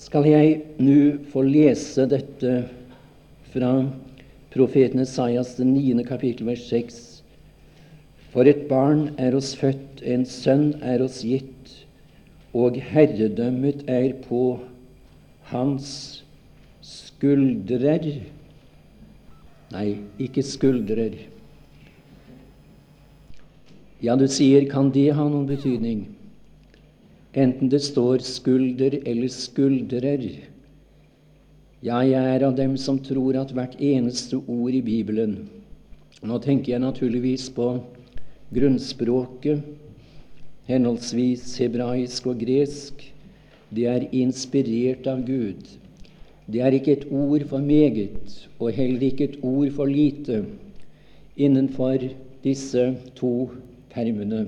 Skal 0.00 0.26
jeg 0.26 0.54
nå 0.82 1.20
få 1.30 1.44
lese 1.46 2.06
dette 2.10 2.54
fra 3.52 3.70
profeten 4.54 5.02
Esaias, 5.04 5.52
det 5.54 5.66
niende 5.68 6.02
kapittel, 6.06 6.48
vers 6.48 6.64
6. 6.66 6.96
For 8.32 8.50
et 8.50 8.64
barn 8.70 9.12
er 9.22 9.36
oss 9.38 9.52
født, 9.54 10.02
en 10.02 10.26
sønn 10.26 10.72
er 10.82 11.04
oss 11.04 11.20
gitt, 11.22 11.70
og 12.54 12.78
herredømmet 12.90 13.84
er 13.90 14.16
på 14.26 14.58
hans 15.52 15.92
skuldrer. 16.82 18.08
Nei, 19.74 19.86
ikke 20.18 20.42
skuldrer. 20.46 21.14
Ja, 24.02 24.18
du 24.18 24.26
sier, 24.26 24.66
kan 24.70 24.90
det 24.94 25.12
ha 25.14 25.26
noen 25.30 25.46
betydning? 25.48 26.04
Enten 27.34 27.68
det 27.68 27.82
står 27.82 28.22
skulder 28.22 29.00
eller 29.02 29.28
skuldrer. 29.28 30.22
Jeg 31.84 32.12
er 32.14 32.44
av 32.46 32.54
dem 32.56 32.76
som 32.80 33.00
tror 33.02 33.36
at 33.40 33.50
hvert 33.52 33.74
eneste 33.82 34.38
ord 34.38 34.72
i 34.72 34.82
Bibelen 34.84 35.34
Nå 36.24 36.38
tenker 36.40 36.72
jeg 36.72 36.80
naturligvis 36.80 37.50
på 37.52 37.66
grunnspråket, 38.54 39.60
henholdsvis 40.64 41.50
hebraisk 41.60 42.30
og 42.30 42.38
gresk. 42.40 43.02
Det 43.74 43.84
er 43.90 44.06
inspirert 44.16 45.04
av 45.10 45.20
Gud. 45.26 45.66
Det 46.48 46.62
er 46.64 46.76
ikke 46.78 46.94
et 46.96 47.04
ord 47.12 47.44
for 47.50 47.60
meget, 47.60 48.48
og 48.56 48.72
heller 48.72 49.04
ikke 49.04 49.28
et 49.28 49.36
ord 49.42 49.68
for 49.76 49.90
lite 49.90 50.46
innenfor 51.36 52.06
disse 52.44 52.86
to 53.18 53.50
permene. 53.92 54.46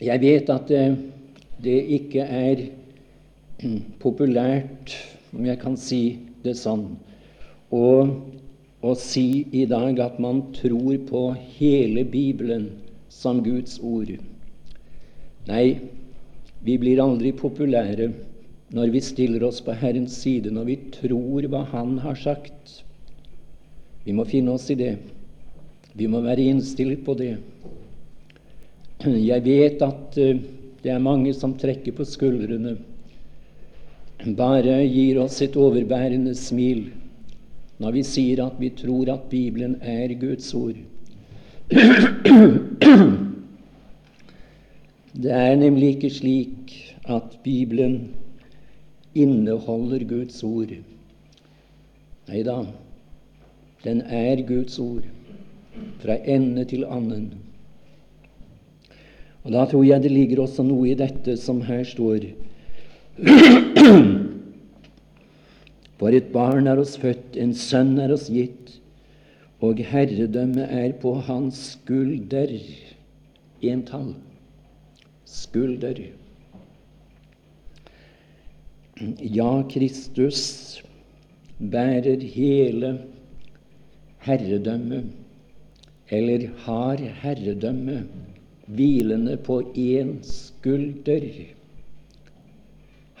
Jeg 0.00 0.22
vet 0.22 0.50
at 0.52 0.68
det, 0.70 0.84
det 1.60 1.78
ikke 1.98 2.24
er 2.24 2.66
populært, 4.04 4.94
om 5.36 5.44
jeg 5.46 5.60
kan 5.60 5.76
si 5.76 6.02
det 6.44 6.56
sånn, 6.56 6.86
å, 7.70 7.86
å 8.80 8.94
si 8.96 9.44
i 9.52 9.66
dag 9.68 10.00
at 10.00 10.16
man 10.22 10.46
tror 10.56 10.96
på 11.10 11.24
hele 11.58 12.06
Bibelen 12.08 12.70
som 13.12 13.42
Guds 13.44 13.76
ord. 13.84 14.14
Nei, 15.50 15.66
vi 16.64 16.76
blir 16.80 17.02
aldri 17.04 17.34
populære 17.36 18.10
når 18.72 18.92
vi 18.94 19.02
stiller 19.02 19.44
oss 19.44 19.60
på 19.64 19.74
Herrens 19.76 20.16
side, 20.22 20.52
når 20.54 20.68
vi 20.68 20.76
tror 20.94 21.46
hva 21.50 21.64
Han 21.72 21.98
har 22.04 22.16
sagt. 22.16 22.80
Vi 24.04 24.14
må 24.16 24.24
finne 24.24 24.54
oss 24.54 24.68
i 24.70 24.78
det. 24.78 24.94
Vi 25.92 26.06
må 26.08 26.22
være 26.24 26.46
innstilt 26.52 27.02
på 27.04 27.16
det. 27.18 27.34
Jeg 29.04 29.44
vet 29.44 29.82
at 29.82 30.16
uh, 30.20 30.40
det 30.80 30.90
er 30.92 30.98
mange 31.00 31.32
som 31.36 31.54
trekker 31.56 31.92
på 31.96 32.04
skuldrene 32.08 32.76
bare 34.36 34.84
gir 34.84 35.16
oss 35.22 35.40
et 35.40 35.56
overbærende 35.56 36.34
smil 36.36 36.90
når 37.80 37.94
vi 37.96 38.02
sier 38.04 38.42
at 38.44 38.58
vi 38.60 38.68
tror 38.76 39.08
at 39.14 39.30
Bibelen 39.30 39.78
er 39.80 40.12
Guds 40.20 40.52
ord. 40.54 40.76
Det 45.20 45.32
er 45.32 45.56
nemlig 45.56 45.88
ikke 45.94 46.10
slik 46.12 46.94
at 47.08 47.38
Bibelen 47.42 48.10
inneholder 49.14 50.04
Guds 50.04 50.42
ord. 50.44 50.70
Nei 52.28 52.42
da, 52.46 52.58
den 53.84 54.02
er 54.06 54.44
Guds 54.46 54.78
ord 54.78 55.08
fra 56.04 56.18
ende 56.28 56.64
til 56.68 56.84
annen. 56.84 57.32
Og 59.44 59.52
Da 59.54 59.64
tror 59.68 59.84
jeg 59.86 60.02
det 60.04 60.12
ligger 60.12 60.42
også 60.44 60.64
noe 60.66 60.90
i 60.90 60.98
dette 60.98 61.36
som 61.40 61.62
her 61.64 61.84
står 61.88 62.26
For 66.00 66.16
et 66.16 66.30
barn 66.32 66.68
er 66.70 66.80
oss 66.80 66.96
født, 67.00 67.36
en 67.36 67.52
sønn 67.56 67.98
er 68.00 68.12
oss 68.14 68.30
gitt, 68.32 68.78
og 69.60 69.80
herredømmet 69.84 70.72
er 70.72 70.94
på 71.02 71.12
hans 71.26 71.58
skulder. 71.74 72.54
Entall. 73.60 74.14
Skulder. 75.28 76.00
Ja, 79.20 79.50
Kristus 79.68 80.40
bærer 81.60 82.24
hele 82.32 82.94
herredømmet, 84.24 85.12
eller 86.08 86.48
har 86.64 87.04
herredømmet, 87.20 88.08
hvilende 88.74 89.36
på 89.36 89.60
én 89.74 90.18
skulder. 90.26 91.26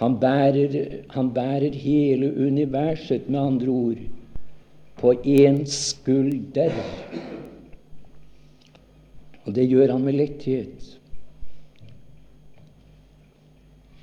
Han 0.00 0.16
bærer, 0.20 1.02
han 1.10 1.32
bærer 1.34 1.74
hele 1.76 2.30
universet, 2.46 3.28
med 3.28 3.40
andre 3.40 3.68
ord, 3.68 4.00
på 4.96 5.12
én 5.12 5.64
skulder. 5.66 6.72
Og 9.44 9.54
det 9.54 9.68
gjør 9.68 9.92
han 9.92 10.04
med 10.04 10.12
letthet. 10.12 10.96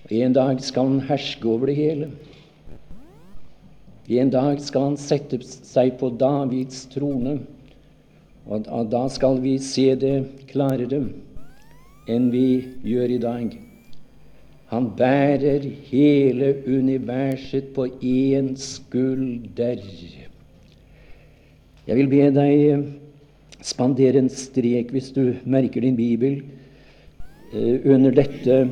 En 0.09 0.33
dag 0.33 0.61
skal 0.63 0.87
han 0.87 1.07
herske 1.09 1.49
over 1.49 1.67
det 1.67 1.75
hele. 1.75 2.11
En 4.07 4.29
dag 4.31 4.61
skal 4.63 4.91
han 4.91 4.97
sette 4.99 5.41
seg 5.43 5.97
på 5.99 6.13
Davids 6.15 6.85
trone, 6.93 7.39
og 8.47 8.87
da 8.91 9.01
skal 9.11 9.41
vi 9.43 9.57
se 9.59 9.89
det 9.99 10.13
klarere 10.47 11.01
enn 12.07 12.29
vi 12.31 12.47
gjør 12.87 13.13
i 13.15 13.21
dag. 13.23 13.57
Han 14.71 14.89
bærer 14.97 15.63
hele 15.89 16.53
universet 16.67 17.71
på 17.75 17.87
én 18.03 18.55
skulder. 18.59 19.83
Jeg 21.87 21.95
vil 21.95 22.09
be 22.11 22.25
deg 22.35 22.83
spandere 23.63 24.19
en 24.19 24.29
strek, 24.29 24.91
hvis 24.91 25.11
du 25.15 25.33
merker 25.45 25.81
din 25.81 25.95
bibel, 25.95 26.41
eh, 27.53 27.79
under 27.85 28.11
dette 28.11 28.69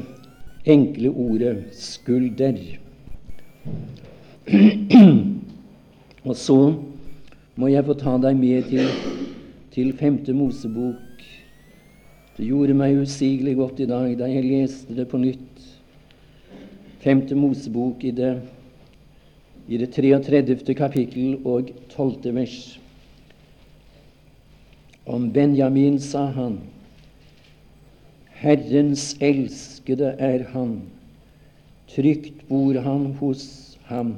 enkle 0.65 1.09
ordet 1.09 1.63
'skulder'. 1.71 2.77
Og 6.25 6.35
så 6.35 6.75
må 7.55 7.67
jeg 7.67 7.85
få 7.85 7.93
ta 7.93 8.17
deg 8.17 8.37
med 8.37 8.63
til, 8.69 8.87
til 9.71 9.93
femte 9.97 10.33
Mosebok. 10.33 11.04
Det 12.35 12.49
gjorde 12.49 12.75
meg 12.75 12.97
usigelig 12.99 13.53
godt 13.55 13.79
i 13.79 13.87
dag 13.87 14.09
da 14.19 14.27
jeg 14.27 14.43
leste 14.43 14.95
det 14.95 15.05
på 15.07 15.19
nytt 15.21 15.55
femte 17.05 17.35
Mosebok 17.37 18.01
i 18.03 18.11
det, 18.11 18.33
i 19.69 19.77
det 19.77 19.91
33. 19.93 20.73
kapittel 20.75 21.37
og 21.45 21.69
12. 21.93 22.33
vers. 22.35 22.57
Om 25.05 25.29
Benjamin 25.31 25.99
sa 26.01 26.25
han, 26.33 26.57
Herrens 28.41 29.13
elskede 29.23 30.15
er 30.19 30.47
han, 30.51 30.79
trygt 31.93 32.41
bor 32.49 32.75
han 32.83 33.13
hos 33.21 33.45
ham. 33.87 34.17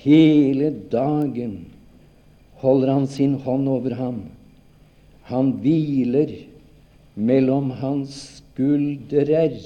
Hele 0.00 0.70
dagen 0.92 1.66
holder 2.62 2.94
han 2.94 3.10
sin 3.10 3.34
hånd 3.42 3.68
over 3.68 3.98
ham. 3.98 4.22
Han 5.28 5.52
hviler 5.60 6.32
mellom 7.20 7.70
hans 7.80 8.16
skuldrer 8.40 9.56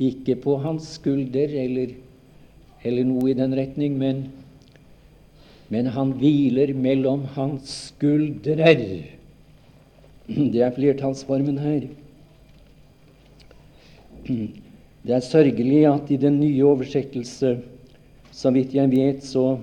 ikke 0.00 0.36
på 0.40 0.56
hans 0.62 0.86
skulder 0.96 1.52
eller, 1.62 1.92
eller 2.86 3.04
noe 3.04 3.30
i 3.30 3.36
den 3.36 3.54
retning, 3.56 3.98
men, 4.00 4.22
men 5.68 5.90
han 5.92 6.14
hviler 6.20 6.72
mellom 6.72 7.26
hans 7.36 7.74
skuldrer. 7.90 8.80
Det 10.54 10.62
er 10.62 10.74
flertallsformen 10.76 11.58
her. 11.60 11.88
Det 15.04 15.16
er 15.16 15.24
sørgelig 15.24 15.84
at 15.88 16.10
i 16.12 16.20
den 16.20 16.40
nye 16.40 16.64
oversettelse, 16.68 17.54
så 18.32 18.50
vidt 18.54 18.74
jeg 18.76 18.90
vet, 18.92 19.24
så, 19.24 19.58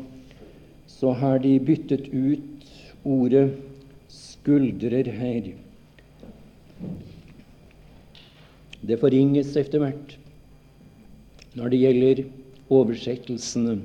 så 0.89 1.13
har 1.17 1.37
de 1.41 1.59
byttet 1.61 2.09
ut 2.09 2.71
ordet 3.05 3.51
'skuldrer' 4.09 5.11
her. 5.13 5.53
Det 8.87 8.99
forringes 9.01 9.55
etter 9.59 9.81
hvert 9.81 10.17
når 11.57 11.71
det 11.73 11.79
gjelder 11.81 12.23
oversettelsene. 12.69 13.79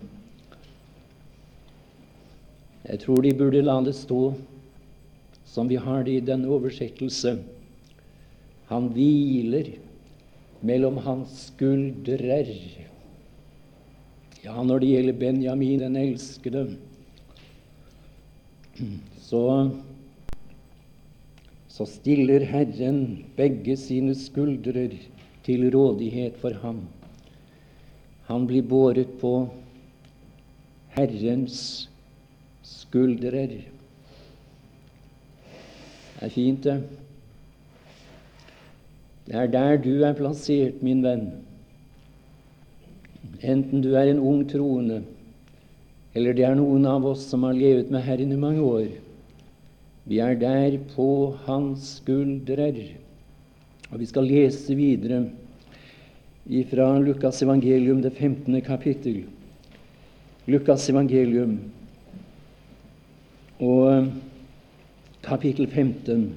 Jeg 2.82 3.00
tror 3.04 3.22
de 3.24 3.32
burde 3.38 3.62
la 3.64 3.78
det 3.86 3.94
stå 3.96 4.20
som 5.48 5.68
vi 5.70 5.78
har 5.80 6.04
det 6.04 6.18
i 6.18 6.24
denne 6.24 6.50
oversettelse. 6.52 7.36
Han 8.68 8.88
hviler 8.94 9.74
mellom 10.64 11.00
hans 11.04 11.48
skuldrer. 11.50 12.50
Ja, 14.42 14.56
når 14.62 14.82
det 14.82 14.90
gjelder 14.90 15.20
Benjamin 15.20 15.82
den 15.84 15.98
elskede, 16.00 16.64
så, 19.22 19.42
så 21.72 21.86
stiller 21.88 22.44
Herren 22.44 23.24
begge 23.36 23.78
sine 23.80 24.12
skuldrer 24.18 24.92
til 25.44 25.62
rådighet 25.72 26.36
for 26.40 26.52
ham. 26.60 26.82
Han 28.28 28.44
blir 28.46 28.62
båret 28.68 29.14
på 29.20 29.48
Herrens 30.92 31.88
skuldrer. 32.62 33.54
Det 36.12 36.26
er 36.28 36.34
fint, 36.34 36.64
det. 36.64 36.82
Det 39.26 39.34
er 39.34 39.48
der 39.48 39.76
du 39.80 40.02
er 40.04 40.12
plassert, 40.18 40.82
min 40.84 41.00
venn. 41.02 41.30
Enten 43.40 43.80
du 43.80 43.94
er 43.96 44.10
en 44.10 44.20
ung 44.20 44.44
troende, 44.50 45.00
eller 46.14 46.36
det 46.36 46.44
er 46.44 46.58
noen 46.58 46.84
av 46.86 47.06
oss 47.14 47.24
som 47.32 47.48
har 47.48 47.56
levet 47.56 47.90
med 47.90 48.04
Herren 48.04 48.36
i 48.36 48.38
mange 48.44 48.60
år. 48.60 48.92
Vi 50.12 50.18
er 50.20 50.34
der 50.36 50.74
på 50.92 51.32
Hans 51.46 52.02
skuldrer. 52.02 52.76
Og 53.88 54.00
Vi 54.00 54.06
skal 54.06 54.26
lese 54.28 54.74
videre 54.76 55.22
fra 56.68 56.98
Lukas 57.00 57.40
evangelium, 57.42 58.02
det 58.02 58.12
15. 58.12 58.60
kapittel. 58.60 59.22
Lukas 60.46 60.90
evangelium 60.90 61.54
og 63.58 64.10
kapittel 65.22 65.70
15. 65.70 66.34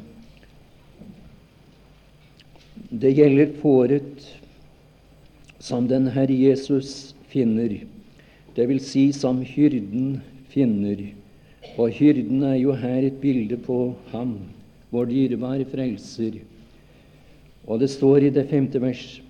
Det 2.91 3.11
gjelder 3.17 3.51
fåret 3.59 4.23
som 5.59 5.91
den 5.91 6.07
Herre 6.15 6.39
Jesus 6.47 7.11
finner, 7.27 7.81
det 8.55 8.69
vil 8.69 8.79
si 8.79 9.09
som 9.11 9.43
hyrden 9.43 10.21
finner. 10.47 11.09
Og 11.77 11.91
hyrden 11.91 12.43
er 12.47 12.55
jo 12.55 12.75
her 12.79 13.07
et 13.07 13.19
bilde 13.21 13.57
på 13.57 13.95
ham, 14.13 14.37
vår 14.91 15.09
dyrebare 15.11 15.65
frelser. 15.67 16.39
Og 17.67 17.81
det 17.81 17.89
står 17.91 18.27
i 18.27 18.33
det 18.33 18.47
femte 18.49 18.81
vers 18.81 19.21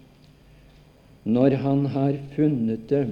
når 1.25 1.55
han 1.57 1.87
har 1.89 2.19
funnet 2.35 2.83
det, 2.89 3.07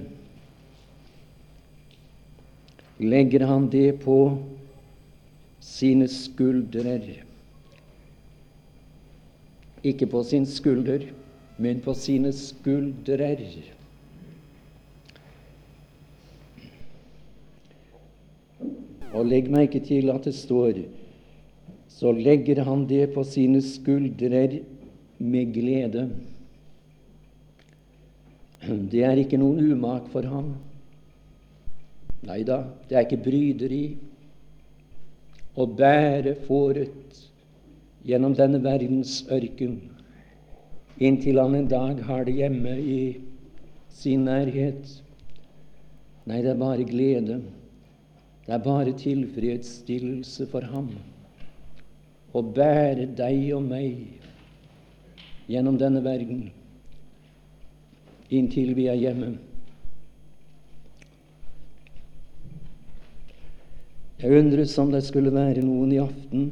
legger 3.01 3.47
han 3.49 3.65
det 3.73 3.87
på 4.03 4.17
sine 5.65 6.05
skuldrer 6.07 7.23
ikke 9.83 10.07
på 10.07 10.23
sin 10.23 10.45
skulder, 10.47 11.07
men 11.57 11.81
på 11.83 11.93
sine 11.93 12.31
skuldrer. 12.33 13.41
Og 19.13 19.25
legg 19.29 19.49
merke 19.53 19.79
til 19.83 20.09
at 20.13 20.25
det 20.25 20.33
står 20.35 20.83
så 21.93 22.11
legger 22.11 22.63
han 22.65 22.87
det 22.89 23.11
på 23.13 23.23
sine 23.23 23.61
skuldrer 23.61 24.59
med 25.19 25.53
glede. 25.53 26.07
Det 28.63 29.03
er 29.05 29.21
ikke 29.21 29.37
noen 29.37 29.73
umak 29.73 30.07
for 30.13 30.25
ham. 30.27 30.53
Nei 32.23 32.41
da, 32.47 32.63
det 32.87 32.97
er 32.97 33.05
ikke 33.05 33.21
bryderi 33.25 33.83
å 35.59 35.67
bære 35.69 36.37
fåret 36.47 37.19
gjennom 38.07 38.33
denne 38.35 38.61
verdens 38.63 39.19
ørken, 39.31 39.75
inntil 40.97 41.39
han 41.39 41.55
en 41.59 41.67
dag 41.71 41.99
har 42.07 42.23
det 42.25 42.37
hjemme 42.39 42.77
i 42.79 43.01
sin 43.93 44.25
nærhet. 44.27 44.87
Nei, 46.25 46.39
det 46.39 46.55
er 46.55 46.59
bare 46.59 46.87
glede. 46.87 47.43
Det 48.43 48.53
er 48.53 48.63
bare 48.63 48.91
tilfredsstillelse 48.99 50.47
for 50.51 50.65
ham 50.67 50.89
å 52.33 52.41
bære 52.43 53.05
deg 53.15 53.53
og 53.55 53.63
meg 53.69 54.01
gjennom 55.47 55.77
denne 55.79 56.01
verden 56.03 56.49
inntil 58.33 58.73
vi 58.75 58.87
er 58.91 58.97
hjemme. 58.99 59.35
Jeg 64.23 64.39
undres 64.39 64.73
om 64.79 64.91
det 64.91 65.03
skulle 65.05 65.31
være 65.35 65.63
noen 65.63 65.91
i 65.93 66.01
aften 66.01 66.47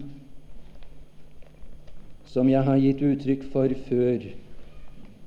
som 2.31 2.47
jeg 2.47 2.63
har 2.67 2.79
gitt 2.79 3.03
uttrykk 3.03 3.43
for 3.51 3.73
før, 3.89 4.29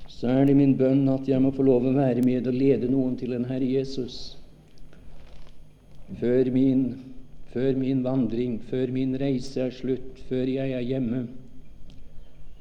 så 0.09 0.31
er 0.31 0.47
det 0.49 0.55
min 0.57 0.73
bønn 0.77 1.03
at 1.13 1.27
jeg 1.29 1.41
må 1.41 1.51
få 1.53 1.65
lov 1.67 1.85
å 1.85 1.93
være 1.93 2.23
med 2.25 2.47
og 2.49 2.57
lede 2.57 2.89
noen 2.89 3.13
til 3.19 3.35
den 3.35 3.45
Herre 3.49 3.67
Jesus 3.69 4.37
før 6.19 6.51
min, 6.53 6.83
før 7.53 7.77
min 7.79 8.03
vandring, 8.05 8.59
før 8.69 8.91
min 8.93 9.15
reise 9.19 9.61
er 9.65 9.73
slutt, 9.73 10.21
før 10.29 10.45
jeg 10.49 10.75
er 10.77 10.85
hjemme. 10.85 11.25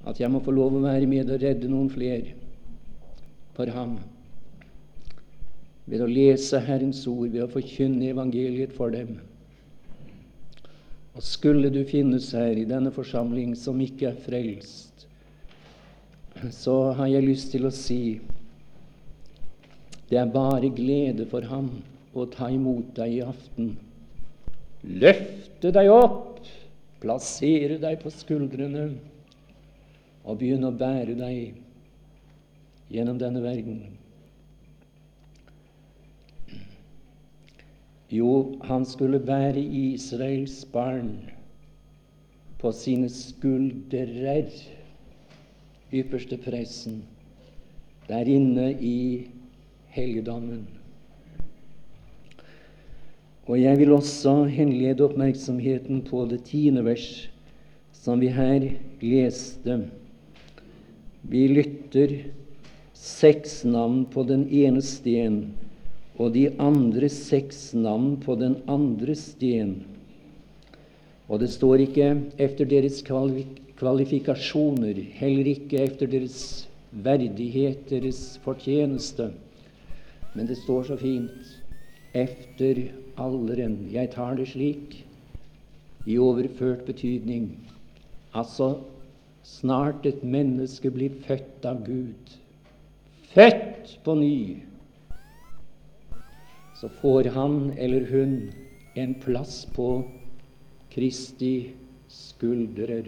At 0.06 0.20
jeg 0.20 0.30
må 0.32 0.40
få 0.44 0.52
lov 0.52 0.76
å 0.76 0.84
være 0.84 1.08
med 1.08 1.30
og 1.32 1.42
redde 1.42 1.70
noen 1.70 1.90
flere 1.92 2.34
for 3.56 3.70
ham. 3.72 3.98
Ved 5.84 6.00
å 6.00 6.08
lese 6.08 6.60
Herrens 6.64 7.04
ord, 7.08 7.28
ved 7.32 7.44
å 7.44 7.52
forkynne 7.52 8.10
evangeliet 8.12 8.72
for 8.76 8.92
dem. 8.94 9.18
Og 11.14 11.22
skulle 11.22 11.70
du 11.70 11.84
finnes 11.86 12.32
her 12.34 12.56
i 12.58 12.66
denne 12.66 12.90
forsamling 12.94 13.52
som 13.58 13.80
ikke 13.80 14.10
er 14.10 14.22
frelst, 14.24 15.04
så 16.50 16.92
har 16.98 17.12
jeg 17.12 17.28
lyst 17.28 17.52
til 17.54 17.68
å 17.68 17.72
si 17.72 18.18
det 20.10 20.18
er 20.20 20.32
bare 20.32 20.68
glede 20.74 21.24
for 21.30 21.46
ham 21.48 21.70
å 22.14 22.26
ta 22.30 22.48
imot 22.52 22.94
deg 22.96 23.18
i 23.18 23.24
aften. 23.24 23.74
Løfte 24.84 25.72
deg 25.74 25.90
opp, 25.90 26.44
plassere 27.02 27.80
deg 27.82 27.98
på 28.02 28.12
skuldrene 28.14 28.86
og 30.24 30.38
begynne 30.40 30.70
å 30.70 30.78
bære 30.78 31.16
deg 31.18 31.60
gjennom 32.94 33.18
denne 33.20 33.42
verden. 33.44 33.82
Jo, 38.14 38.60
han 38.68 38.84
skulle 38.86 39.18
bære 39.18 39.58
Israels 39.58 40.60
barn 40.70 41.16
på 42.60 42.70
sine 42.72 43.08
skuldrer, 43.10 44.52
ypperste 45.92 46.38
pressen, 46.40 47.02
der 48.06 48.30
inne 48.30 48.70
i 48.78 48.96
helligdommen. 49.96 50.64
Og 53.46 53.60
jeg 53.60 53.76
vil 53.78 53.92
også 53.92 54.44
henlede 54.48 55.04
oppmerksomheten 55.04 56.00
på 56.08 56.24
det 56.30 56.40
tiende 56.48 56.84
vers, 56.84 57.28
som 57.92 58.20
vi 58.20 58.30
her 58.32 58.70
leste. 59.04 59.76
Vi 61.28 61.42
lytter 61.48 62.16
seks 62.96 63.64
navn 63.64 64.06
på 64.08 64.24
den 64.28 64.46
ene 64.48 64.80
sten 64.84 65.42
og 66.16 66.32
de 66.34 66.46
andre 66.62 67.08
seks 67.12 67.74
navn 67.74 68.16
på 68.22 68.36
den 68.40 68.56
andre 68.70 69.14
sten. 69.18 69.82
Og 71.28 71.40
det 71.40 71.50
står 71.52 71.84
ikke 71.84 72.10
efter 72.38 72.64
deres 72.64 73.02
kvalifikasjoner, 73.76 75.00
heller 75.20 75.52
ikke 75.52 75.84
efter 75.84 76.06
deres 76.06 76.68
verdighet, 76.92 77.90
deres 77.90 78.40
fortjeneste, 78.44 79.32
men 80.34 80.46
det 80.48 80.56
står 80.64 80.82
så 80.82 80.96
fint 80.96 81.60
efter 82.14 82.86
alderen. 83.20 83.88
Jeg 83.92 84.10
tar 84.14 84.36
det 84.38 84.48
slik 84.52 85.00
i 86.06 86.18
overført 86.18 86.84
betydning. 86.86 87.50
Altså 88.34 88.78
snart 89.44 90.06
et 90.06 90.24
menneske 90.24 90.90
blir 90.90 91.14
født 91.26 91.66
av 91.68 91.84
Gud. 91.86 92.36
Født 93.34 93.98
på 94.04 94.14
ny 94.18 94.38
så 96.84 96.90
får 97.00 97.30
han 97.32 97.72
eller 97.80 98.04
hun 98.10 98.32
en 99.00 99.14
plass 99.22 99.62
på 99.72 99.88
Kristi 100.92 101.72
skuldrer. 102.12 103.06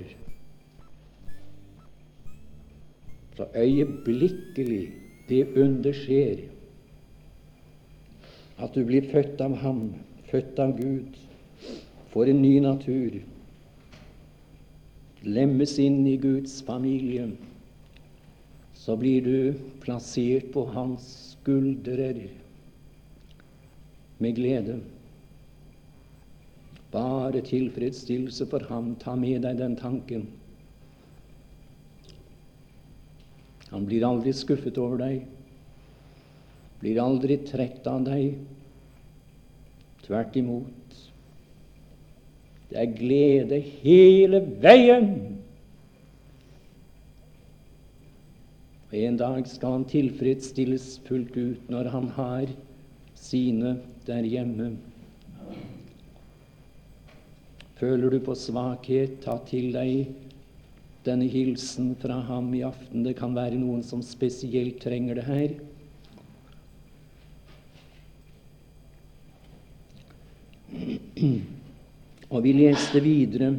Så 3.36 3.44
øyeblikkelig 3.52 4.92
det 5.28 5.42
under 5.60 5.92
skjer, 5.92 6.46
at 8.58 8.74
du 8.74 8.84
blir 8.88 9.08
født 9.12 9.40
av 9.44 9.56
Ham, 9.60 9.90
født 10.30 10.58
av 10.62 10.76
Gud, 10.78 11.16
får 12.12 12.32
en 12.32 12.42
ny 12.42 12.54
natur, 12.64 13.18
lemmes 15.26 15.76
inn 15.82 16.02
i 16.08 16.16
Guds 16.20 16.60
familie, 16.64 17.28
så 18.76 18.96
blir 18.96 19.24
du 19.26 19.38
plassert 19.82 20.52
på 20.54 20.64
Hans 20.72 21.08
skuldrer 21.36 22.26
med 24.18 24.34
glede. 24.34 24.80
Bare 26.92 27.40
tilfredsstillelse 27.40 28.46
for 28.46 28.64
ham. 28.68 28.94
Ta 29.00 29.14
med 29.14 29.42
deg 29.44 29.58
den 29.58 29.76
tanken. 29.76 30.26
Han 33.70 33.86
blir 33.86 34.06
aldri 34.06 34.32
skuffet 34.32 34.78
over 34.78 35.02
deg, 35.02 35.24
blir 36.80 37.00
aldri 37.02 37.38
trett 37.46 37.86
av 37.90 38.04
deg. 38.06 38.36
Tvert 40.06 40.36
imot. 40.38 41.00
Det 42.70 42.78
er 42.82 42.92
glede 42.98 43.60
hele 43.82 44.42
veien. 44.62 45.10
Og 48.86 48.94
En 48.96 49.16
dag 49.18 49.46
skal 49.50 49.78
han 49.78 49.88
tilfredsstilles 49.90 50.96
fullt 51.06 51.34
ut 51.36 51.72
når 51.72 51.90
han 51.94 52.10
har 52.16 52.52
sine 53.18 53.76
der 54.06 54.26
hjemme. 54.26 54.76
Føler 57.76 58.14
du 58.14 58.20
på 58.24 58.32
svakhet, 58.38 59.18
ta 59.24 59.36
til 59.48 59.68
deg 59.74 60.06
denne 61.04 61.26
hilsen 61.28 61.92
fra 62.00 62.22
ham 62.24 62.48
i 62.56 62.62
aften. 62.66 63.04
Det 63.04 63.18
kan 63.18 63.34
være 63.36 63.58
noen 63.60 63.82
som 63.84 64.00
spesielt 64.02 64.80
trenger 64.82 65.18
det 65.18 65.26
her. 65.26 65.56
Og 72.34 72.42
vi 72.42 72.52
leste 72.56 73.00
videre 73.02 73.52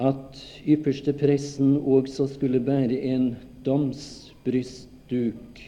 at 0.00 0.38
ypperste 0.64 1.12
presten 1.12 1.74
også 1.76 2.26
skulle 2.32 2.62
bære 2.64 2.96
en 3.12 3.34
domsbrystduk. 3.66 5.60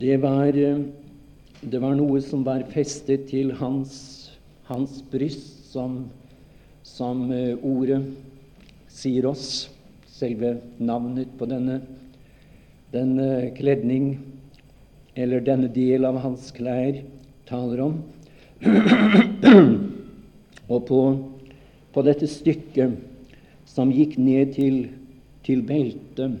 Det 0.00 0.18
var, 0.20 0.52
det 0.52 1.80
var 1.80 1.96
noe 1.96 2.20
som 2.24 2.44
var 2.44 2.66
festet 2.74 3.28
til 3.30 3.54
hans, 3.56 3.94
hans 4.68 5.00
bryst, 5.12 5.72
som, 5.72 6.04
som 6.84 7.30
eh, 7.32 7.56
ordet 7.64 8.02
sier 8.92 9.26
oss, 9.26 9.70
selve 10.06 10.58
navnet 10.78 11.32
på 11.38 11.48
denne, 11.50 11.80
denne 12.92 13.50
kledning, 13.56 14.18
eller 15.16 15.42
denne 15.46 15.70
del 15.72 16.04
av 16.06 16.20
hans 16.22 16.52
klær, 16.54 17.00
taler 17.48 17.82
om. 17.88 17.98
Og 20.72 20.86
på, 20.88 21.00
på, 21.92 22.02
dette 22.06 22.28
stykket 22.30 22.96
som 23.68 23.92
gikk 23.92 24.16
ned 24.20 24.54
til, 24.56 24.78
til 25.44 25.62
beltet, 25.66 26.38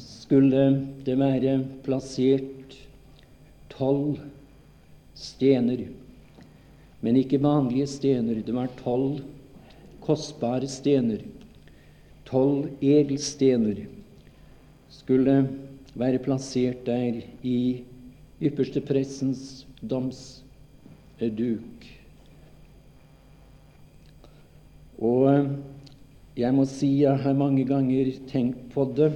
skulle 0.00 0.64
det 1.04 1.16
være 1.20 1.58
plassert 1.84 2.76
tolv 3.72 4.20
stener. 5.16 5.86
Men 7.02 7.18
ikke 7.18 7.40
vanlige 7.42 7.88
stener. 7.90 8.42
Det 8.44 8.54
var 8.54 8.72
tolv 8.82 9.22
kostbare 10.04 10.68
stener. 10.68 11.24
Tolv 12.28 12.68
edelstener 12.80 13.84
skulle 14.92 15.36
være 15.98 16.20
plassert 16.22 16.86
der 16.86 17.20
i 17.42 17.82
ypperste 18.42 18.80
pressens 18.84 19.66
doms 19.82 20.42
duk. 21.30 21.86
Og 25.02 25.26
eh, 25.30 25.50
jeg 26.42 26.54
må 26.54 26.64
si 26.68 26.90
jeg 27.02 27.18
har 27.22 27.36
mange 27.36 27.64
ganger 27.68 28.10
tenkt 28.30 28.70
på 28.72 28.86
det 28.96 29.12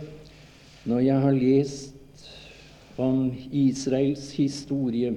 når 0.87 1.03
jeg 1.03 1.23
har 1.23 1.35
lest 1.35 2.27
om 2.99 3.31
Israels 3.53 4.31
historie, 4.37 5.11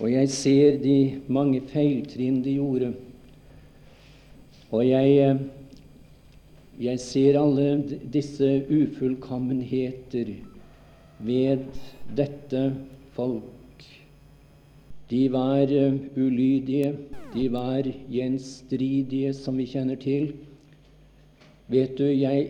og 0.00 0.10
jeg 0.10 0.30
ser 0.32 0.78
de 0.82 1.20
mange 1.28 1.60
feiltrinn 1.70 2.40
de 2.42 2.56
gjorde. 2.56 2.88
Og 4.74 4.82
jeg, 4.88 5.18
eh, 5.22 5.42
jeg 6.88 7.00
ser 7.00 7.38
alle 7.38 7.68
disse 8.12 8.64
ufullkommenheter 8.66 10.34
ved 11.18 11.68
dette 12.16 12.64
folk. 13.14 13.53
De 15.14 15.28
var 15.28 15.72
uh, 15.72 15.94
ulydige, 16.16 16.94
de 17.34 17.48
var 17.48 17.86
gjenstridige, 18.10 19.30
som 19.34 19.54
vi 19.60 19.66
kjenner 19.70 19.98
til. 20.00 20.32
Vet 21.70 21.92
du, 22.00 22.08
jeg, 22.08 22.48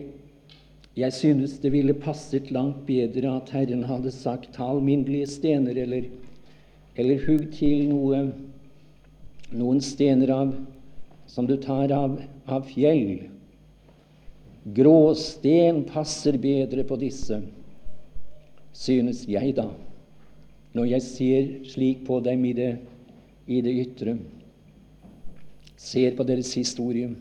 jeg 0.97 1.13
synes 1.13 1.59
det 1.61 1.69
ville 1.75 1.93
passet 1.93 2.49
langt 2.55 2.81
bedre 2.87 3.35
at 3.35 3.53
Herren 3.53 3.83
hadde 3.85 4.11
sagt 4.11 4.49
'ta 4.55 4.71
alminnelige 4.71 5.27
stener', 5.27 5.77
eller, 5.77 6.09
eller 6.97 7.21
hugg 7.27 7.51
til 7.53 7.85
noe, 7.91 8.25
noen 9.53 9.81
stener 9.81 10.33
av, 10.33 10.57
som 11.27 11.45
du 11.45 11.59
tar 11.61 11.93
av, 11.93 12.17
av 12.47 12.65
fjell. 12.73 13.27
Gråsten 14.73 15.83
passer 15.85 16.41
bedre 16.41 16.83
på 16.83 16.97
disse, 16.97 17.43
synes 18.73 19.27
jeg, 19.29 19.53
da 19.53 19.69
når 20.75 20.89
jeg 20.91 21.03
ser 21.05 21.51
slik 21.71 22.03
på 22.07 22.19
dem 22.19 22.43
i 22.49 22.51
det, 22.55 22.73
i 23.47 23.61
det 23.63 23.73
ytre, 23.85 24.17
ser 25.79 26.17
på 26.17 26.25
deres 26.27 26.51
historie. 26.57 27.13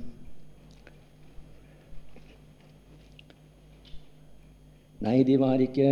Nei, 5.04 5.20
de 5.28 5.38
var 5.38 5.62
ikke, 5.62 5.88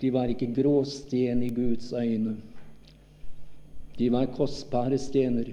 de 0.00 0.10
var 0.10 0.32
ikke 0.32 0.50
gråsten 0.56 1.44
i 1.46 1.52
Guds 1.54 1.92
øyne. 1.94 2.34
De 3.94 4.10
var 4.10 4.32
kostbare 4.34 4.98
stener. 4.98 5.52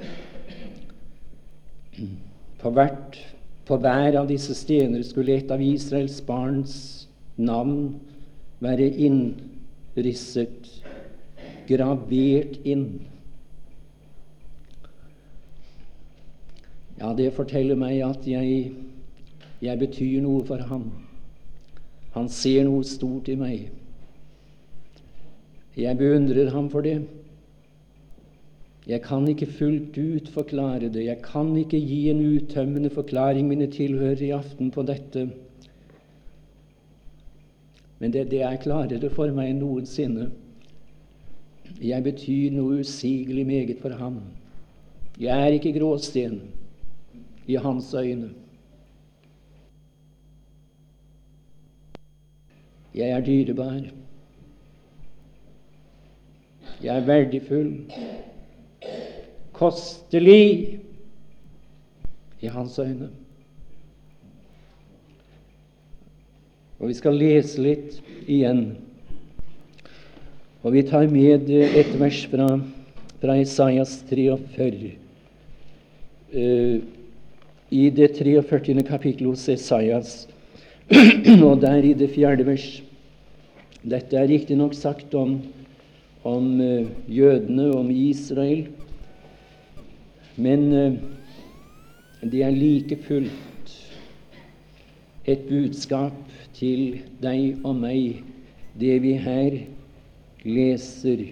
På, 2.62 2.72
hvert, 2.74 3.20
på 3.68 3.78
hver 3.78 4.18
av 4.24 4.30
disse 4.32 4.56
stener 4.58 5.04
skulle 5.06 5.38
et 5.38 5.54
av 5.54 5.62
Israels 5.62 6.18
barns 6.26 6.76
navn 7.38 7.92
være 8.64 8.90
innrisset 9.06 10.81
gravert 11.70 12.60
inn. 12.66 12.88
Ja, 17.02 17.14
det 17.18 17.32
forteller 17.34 17.78
meg 17.80 18.04
at 18.06 18.28
jeg, 18.30 18.74
jeg 19.62 19.80
betyr 19.82 20.20
noe 20.22 20.44
for 20.46 20.62
ham. 20.70 20.92
Han 22.14 22.28
ser 22.30 22.68
noe 22.68 22.84
stort 22.86 23.32
i 23.32 23.38
meg. 23.40 23.70
Jeg 25.80 25.98
beundrer 25.98 26.52
ham 26.54 26.68
for 26.70 26.86
det. 26.86 27.00
Jeg 28.88 29.02
kan 29.06 29.28
ikke 29.30 29.48
fullt 29.48 29.98
ut 29.98 30.30
forklare 30.34 30.90
det. 30.92 31.06
Jeg 31.06 31.22
kan 31.24 31.54
ikke 31.58 31.80
gi 31.80 32.10
en 32.12 32.22
uttømmende 32.36 32.90
forklaring 32.90 33.48
mine 33.48 33.70
tilhører 33.72 34.22
i 34.26 34.34
aften 34.36 34.72
på 34.74 34.84
dette. 34.84 35.30
Men 38.02 38.14
det, 38.14 38.32
det 38.32 38.42
er 38.42 38.62
klarere 38.62 39.10
for 39.14 39.32
meg 39.34 39.54
enn 39.54 39.62
noensinne. 39.62 40.32
Jeg 41.80 42.04
betyr 42.04 42.52
noe 42.52 42.82
usigelig 42.84 43.46
meget 43.48 43.78
for 43.82 43.96
ham. 43.98 44.20
Jeg 45.20 45.48
er 45.48 45.56
ikke 45.56 45.74
gråsten 45.80 46.42
i 47.48 47.56
hans 47.56 47.94
øyne. 47.94 48.30
Jeg 52.96 53.10
er 53.10 53.26
dyrebar. 53.26 53.82
Jeg 56.84 56.98
er 56.98 57.06
verdifull, 57.06 57.92
kostelig 59.54 60.80
i 62.42 62.48
hans 62.48 62.80
øyne. 62.80 63.10
Og 66.80 66.88
vi 66.90 66.94
skal 66.98 67.14
lese 67.14 67.62
litt 67.62 68.00
igjen 68.26 68.64
og 70.62 70.76
vi 70.76 70.84
tar 70.86 71.08
med 71.10 71.50
et 71.50 71.94
vers 71.98 72.20
fra, 72.30 72.48
fra 73.22 73.38
Isaias 73.42 73.96
43. 74.10 74.92
Uh, 76.32 76.78
I 77.72 77.88
det 77.90 78.12
43. 78.20 78.84
kapittelet 78.86 79.34
hos 79.34 79.48
Esaias, 79.50 80.12
og 81.48 81.62
der 81.64 81.88
i 81.88 81.96
det 81.98 82.12
fjerde 82.14 82.46
vers 82.46 82.70
Dette 83.82 84.14
er 84.14 84.28
riktignok 84.30 84.76
sagt 84.78 85.16
om, 85.18 85.40
om 86.28 86.50
uh, 86.62 86.86
jødene, 87.10 87.72
om 87.74 87.90
Israel, 87.90 88.68
men 90.38 90.70
det 92.22 92.44
er 92.46 92.54
like 92.54 92.96
fullt 93.04 93.74
et 95.26 95.42
budskap 95.50 96.14
til 96.56 97.02
deg 97.22 97.58
og 97.66 97.76
meg, 97.82 98.22
det 98.78 98.96
vi 99.04 99.18
her 99.22 99.58
leser. 100.46 101.26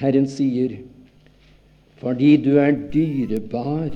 Herren 0.00 0.26
sier, 0.28 0.78
fordi 2.00 2.36
du 2.40 2.56
er 2.56 2.72
dyrebar 2.92 3.90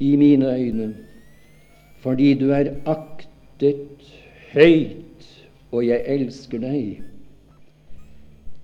i 0.00 0.16
mine 0.16 0.52
øyne, 0.54 0.96
fordi 2.00 2.34
du 2.40 2.50
er 2.50 2.72
aktet 2.86 4.12
høyt, 4.52 5.28
og 5.72 5.86
jeg 5.86 6.04
elsker 6.06 6.58
deg. 6.58 7.02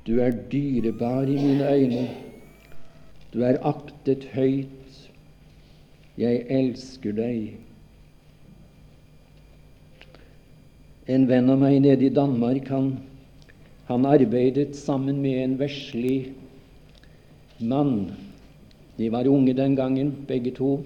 Du 0.07 0.21
er 0.21 0.33
dyrebar 0.53 1.29
i 1.29 1.37
mine 1.37 1.73
øyne, 1.73 2.07
du 3.33 3.43
er 3.45 3.61
aktet 3.67 4.25
høyt, 4.33 5.11
jeg 6.19 6.47
elsker 6.49 7.13
deg. 7.13 7.59
En 11.09 11.25
venn 11.29 11.49
av 11.51 11.61
meg 11.61 11.79
nede 11.81 12.07
i 12.07 12.13
Danmark 12.13 12.69
han, 12.69 12.91
han 13.89 14.07
arbeidet 14.07 14.77
sammen 14.77 15.23
med 15.23 15.39
en 15.45 15.57
verslig 15.59 16.33
mann. 17.59 18.11
De 18.97 19.09
var 19.11 19.29
unge 19.29 19.55
den 19.57 19.75
gangen, 19.77 20.13
begge 20.29 20.53
to. 20.57 20.81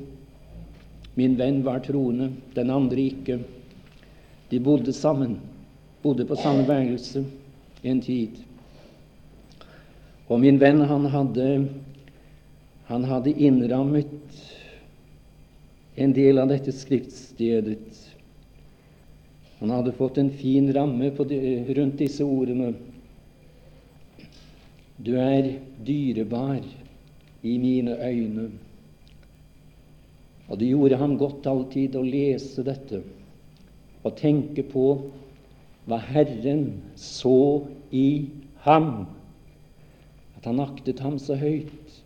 Min 1.15 1.37
venn 1.39 1.63
var 1.67 1.83
troende, 1.83 2.31
den 2.55 2.71
andre 2.71 3.09
ikke. 3.11 3.41
De 4.51 4.61
bodde 4.61 4.93
sammen, 4.93 5.39
bodde 6.03 6.27
på 6.27 6.37
samme 6.39 6.67
værelse 6.69 7.25
en 7.83 8.01
tid. 8.01 8.39
Og 10.29 10.41
min 10.41 10.61
venn, 10.61 10.81
han 10.81 11.07
hadde, 11.11 11.49
han 12.89 13.05
hadde 13.05 13.35
innrammet 13.35 14.41
en 15.97 16.15
del 16.15 16.41
av 16.41 16.51
dette 16.51 16.73
skriftstedet. 16.75 17.94
Han 19.65 19.71
hadde 19.71 19.93
fått 19.97 20.19
en 20.19 20.29
fin 20.31 20.67
ramme 20.77 21.09
de, 21.25 21.39
rundt 21.75 21.97
disse 21.97 22.21
ordene. 22.21 22.75
Du 25.01 25.15
er 25.17 25.55
dyrebar 25.87 26.61
i 27.41 27.55
mine 27.57 27.95
øyne. 27.97 28.45
Og 30.51 30.61
det 30.61 30.69
gjorde 30.69 30.99
ham 31.01 31.17
godt 31.17 31.49
alltid 31.49 31.97
å 31.97 32.05
lese 32.05 32.67
dette 32.67 33.01
og 34.05 34.19
tenke 34.21 34.67
på 34.69 34.85
hva 35.89 36.03
Herren 36.11 36.67
så 37.01 37.65
i 37.89 38.29
ham 38.69 38.93
at 40.37 40.45
han 40.45 40.61
aktet 40.61 41.01
ham 41.01 41.17
så 41.17 41.41
høyt. 41.41 42.01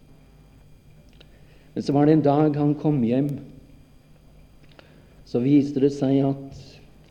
Men 1.75 1.83
så 1.83 1.99
var 1.99 2.07
det 2.07 2.21
en 2.21 2.27
dag 2.31 2.63
han 2.63 2.79
kom 2.79 3.03
hjem. 3.03 3.35
Så 5.27 5.43
viste 5.43 5.83
det 5.83 5.97
seg 5.99 6.23
at 6.31 6.67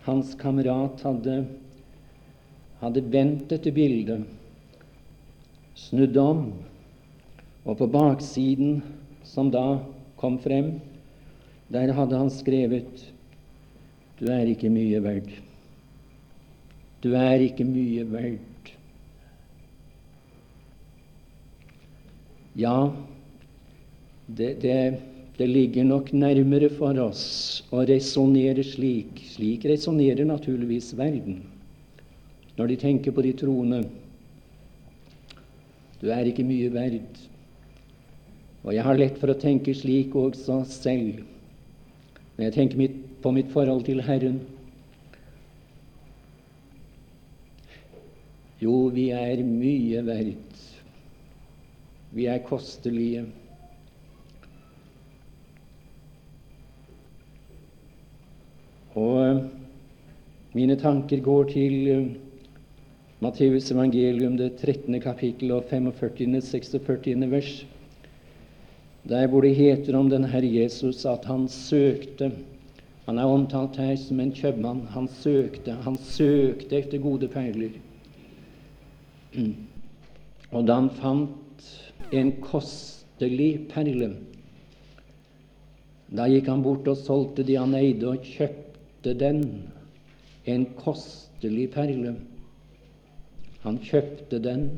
hans 0.07 0.33
kamerat 0.39 1.03
hadde, 1.05 1.41
hadde 2.81 3.03
vendt 3.13 3.49
dette 3.51 3.73
bildet, 3.75 4.23
snudd 5.77 6.17
om, 6.17 6.41
og 7.67 7.77
på 7.81 7.87
baksiden, 7.91 8.79
som 9.27 9.51
da 9.51 9.81
kom 10.17 10.39
frem, 10.39 10.77
der 11.69 11.91
hadde 11.93 12.17
han 12.17 12.31
skrevet 12.31 13.03
Du 14.17 14.25
er 14.33 14.47
ikke 14.49 14.71
mye 14.73 14.97
verd. 15.03 15.27
Du 17.03 17.11
er 17.13 17.43
ikke 17.45 17.67
mye 17.67 18.05
verd. 18.09 18.71
Ja, 22.57 22.89
det, 24.25 24.55
det, 24.63 24.79
det, 25.37 25.47
ligger 25.47 25.85
nok 25.85 26.11
nærmere 26.13 26.69
for 26.73 26.97
oss 27.03 27.63
å 27.71 27.83
resonnere 27.85 28.63
slik. 28.65 29.21
Slik 29.35 29.67
resonnerer 29.69 30.25
naturligvis 30.25 30.93
verden 30.97 31.43
når 32.57 32.71
de 32.71 32.75
tenker 32.81 33.13
på 33.13 33.21
de 33.21 33.35
troende. 33.37 33.83
Du 36.01 36.09
er 36.09 36.25
ikke 36.29 36.45
mye 36.45 36.69
verd. 36.73 37.19
Og 38.65 38.73
jeg 38.73 38.83
har 38.83 38.97
lett 38.97 39.17
for 39.21 39.31
å 39.31 39.37
tenke 39.37 39.75
slik 39.77 40.15
også 40.17 40.63
selv 40.69 41.21
når 42.37 42.49
jeg 42.49 42.53
tenker 42.53 42.77
mitt, 42.77 42.97
på 43.21 43.31
mitt 43.33 43.49
forhold 43.49 43.85
til 43.87 44.01
Herren. 44.05 44.41
Jo, 48.61 48.87
vi 48.93 49.09
er 49.13 49.41
mye 49.45 50.03
verd. 50.05 50.61
Vi 52.13 52.25
er 52.29 52.43
kostelige. 52.45 53.25
Og 58.97 59.17
eh, 59.21 59.41
mine 60.57 60.77
tanker 60.79 61.21
går 61.21 61.51
til 61.51 61.75
uh, 61.93 62.07
Matteus 63.21 63.69
evangelium, 63.73 64.37
det 64.39 64.55
13. 64.57 64.95
kapittel 65.01 65.53
og 65.53 65.67
45. 65.69 66.41
46. 66.41 67.29
vers, 67.29 67.51
der 69.07 69.27
hvor 69.29 69.45
det 69.45 69.55
heter 69.55 69.97
om 69.97 70.09
den 70.09 70.25
Herre 70.31 70.49
Jesus 70.49 71.05
at 71.05 71.25
han 71.25 71.47
søkte 71.47 72.31
Han 73.07 73.17
er 73.17 73.23
omtalt 73.31 73.77
her 73.79 73.95
som 73.95 74.19
en 74.19 74.33
kjøpmann. 74.35 74.81
Han 74.91 75.05
søkte, 75.07 75.77
han 75.85 75.95
søkte 75.95 76.75
etter 76.75 76.99
gode 76.99 77.29
perler. 77.31 77.77
Og 80.51 80.67
da 80.67 80.75
han 80.75 80.89
fant 80.91 81.69
en 82.11 82.33
kostelig 82.43 83.69
perle. 83.71 84.09
Da 86.11 86.27
gikk 86.27 86.51
han 86.51 86.65
bort 86.65 86.91
og 86.91 86.99
solgte 86.99 87.47
de 87.47 87.55
han 87.55 87.77
eide, 87.79 88.11
og 88.11 88.27
kjøpte 88.27 88.67
den, 89.03 89.43
en 90.45 90.65
kostelig 90.79 91.69
perle. 91.73 92.15
Han 93.61 93.77
kjøpte 93.83 94.39
den. 94.39 94.69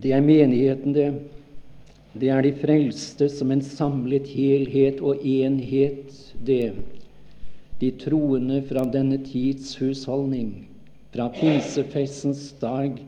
Det 0.00 0.12
er 0.12 0.24
menigheten, 0.24 0.94
det. 0.94 1.08
Det 2.14 2.30
er 2.30 2.42
de 2.46 2.52
frelste 2.54 3.28
som 3.28 3.50
en 3.50 3.62
samlet 3.62 4.28
helhet 4.30 5.00
og 5.02 5.22
enhet, 5.26 6.14
det. 6.46 6.74
De 7.80 7.90
troende 7.98 8.60
fra 8.68 8.84
denne 8.86 9.18
tids 9.26 9.74
husholdning, 9.80 10.68
fra 11.14 11.28
pinsefestens 11.34 12.52
dag 12.62 13.00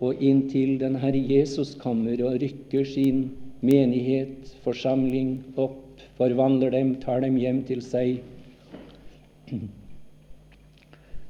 og 0.00 0.22
inntil 0.24 0.78
den 0.80 0.96
Herre 1.00 1.20
Jesus 1.20 1.74
kommer 1.80 2.20
og 2.24 2.40
rykker 2.40 2.84
sin 2.88 3.30
menighet, 3.60 4.56
forsamling, 4.64 5.40
opp, 5.56 5.85
forvandler 6.16 6.72
dem, 6.72 6.94
tar 7.00 7.20
dem 7.24 7.36
hjem 7.40 7.62
til 7.68 7.82
seg. 7.84 8.22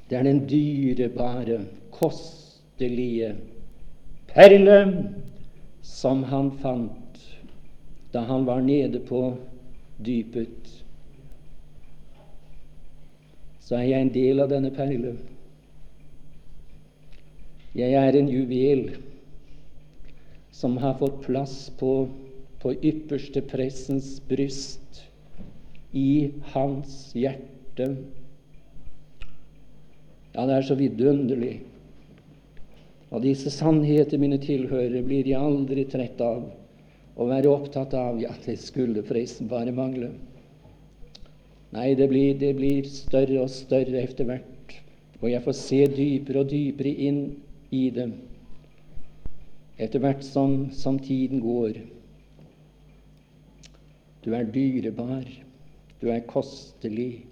Det 0.07 0.19
er 0.19 0.27
den 0.27 0.45
dyrebare, 0.49 1.65
kostelige 1.91 3.33
perle 4.31 4.79
som 5.87 6.23
han 6.31 6.53
fant 6.63 7.23
da 8.13 8.23
han 8.29 8.47
var 8.47 8.61
nede 8.65 9.01
på 9.05 9.21
dypet. 9.99 10.71
Så 13.61 13.77
er 13.81 13.89
jeg 13.89 14.07
en 14.07 14.13
del 14.15 14.41
av 14.41 14.53
denne 14.53 14.71
perle. 14.73 15.17
Jeg 17.77 17.93
er 17.99 18.17
en 18.17 18.31
juvel 18.31 18.87
som 20.55 20.79
har 20.81 20.95
fått 21.01 21.19
plass 21.27 21.57
på, 21.77 22.07
på 22.67 22.73
ypperste 22.83 23.45
pressens 23.47 24.17
bryst, 24.27 25.05
i 25.95 26.33
hans 26.51 27.13
hjerte. 27.15 27.87
Ja, 30.35 30.49
det 30.49 30.57
er 30.57 30.67
så 30.67 30.75
vidunderlig. 30.75 31.61
Og 33.15 33.23
disse 33.23 33.55
sannheter, 33.55 34.19
mine 34.19 34.41
tilhørere, 34.43 35.05
blir 35.07 35.31
jeg 35.31 35.39
aldri 35.39 35.87
trett 35.87 36.19
av 36.27 36.43
å 37.15 37.31
være 37.31 37.55
opptatt 37.55 37.95
av. 37.95 38.19
Ja, 38.19 38.35
det 38.43 38.59
skulle 38.65 39.07
forresten 39.07 39.47
bare 39.49 39.71
mangle. 39.71 40.11
Nei, 41.71 41.93
det 41.95 42.11
blir, 42.11 42.35
det 42.35 42.57
blir 42.59 42.91
større 42.91 43.45
og 43.47 43.53
større 43.55 44.03
etter 44.03 44.27
hvert, 44.27 44.81
og 45.23 45.31
jeg 45.31 45.47
får 45.47 45.61
se 45.63 45.85
dypere 45.95 46.43
og 46.43 46.51
dypere 46.51 46.99
inn 47.07 47.29
i 47.71 47.89
det 47.95 48.11
etter 49.77 50.01
hvert 50.01 50.25
som, 50.25 50.71
som 50.73 50.99
tiden 50.99 51.43
går. 51.45 51.77
Du 54.27 54.33
er 54.35 54.43
dyrebar, 54.51 55.23
du 56.03 56.09
er 56.11 56.25
kostelig. 56.27 57.23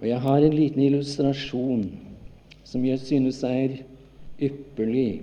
Og 0.00 0.08
Jeg 0.08 0.18
har 0.18 0.42
en 0.42 0.56
liten 0.56 0.82
illustrasjon 0.82 1.84
som 2.66 2.82
jeg 2.82 2.98
synes 2.98 3.38
er 3.46 3.76
ypperlig 4.42 5.22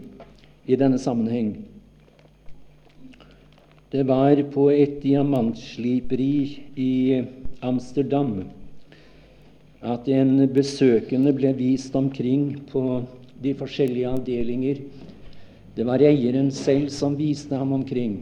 i 0.72 0.78
denne 0.80 1.02
sammenheng. 1.04 1.58
Det 3.91 4.06
var 4.08 4.39
på 4.54 4.70
et 4.72 5.02
diamantsliperi 5.04 6.64
i 6.80 6.93
Amsterdam 7.60 8.45
at 9.84 10.08
en 10.08 10.47
besøkende 10.47 11.36
ble 11.36 11.52
vist 11.60 11.95
omkring 12.00 12.54
på 12.72 13.02
de 13.43 13.52
forskjellige 13.52 14.16
avdelinger. 14.16 14.80
Det 15.80 15.86
var 15.88 16.01
eieren 16.03 16.49
selv 16.51 16.89
som 16.91 17.13
viste 17.15 17.55
ham 17.55 17.69
omkring. 17.71 18.17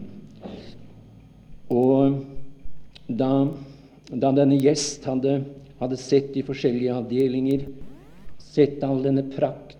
Og 1.74 2.20
da, 3.10 3.32
da 4.14 4.30
denne 4.38 4.60
gjest 4.62 5.08
hadde, 5.10 5.40
hadde, 5.80 5.98
sett 5.98 6.30
de 6.36 6.44
forskjellige 6.46 6.94
avdelinger, 6.94 7.66
sett 8.38 8.86
all 8.86 9.02
denne 9.02 9.26
prakt 9.34 9.74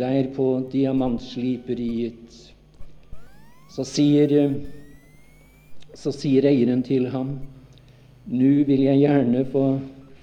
der 0.00 0.32
på 0.32 0.48
diamantsliperiet, 0.72 2.40
så 3.68 3.84
sier, 3.84 4.32
så 5.92 6.16
sier 6.16 6.48
eieren 6.48 6.80
til 6.88 7.12
ham 7.12 7.36
nå 8.32 8.50
vil 8.72 8.88
jeg 8.88 9.04
gjerne 9.04 9.44
få, 9.52 9.68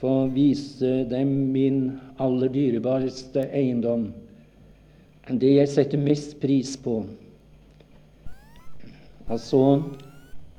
få 0.02 0.18
vise 0.34 1.04
dem 1.14 1.32
min 1.54 1.82
aller 2.22 2.50
dyrebareste 2.54 3.52
eiendom, 3.54 4.10
det 5.30 5.56
jeg 5.56 5.70
setter 5.72 6.02
mest 6.02 6.36
pris 6.42 6.76
på. 6.78 7.00
Og 9.26 9.40
så 9.42 9.64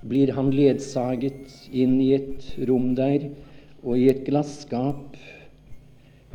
blir 0.06 0.32
han 0.34 0.50
ledsaget 0.54 1.54
inn 1.70 2.00
i 2.02 2.12
et 2.18 2.54
rom 2.68 2.94
der, 2.98 3.30
Og 3.86 4.00
i 4.00 4.08
et 4.10 4.24
glasskap 4.26 5.14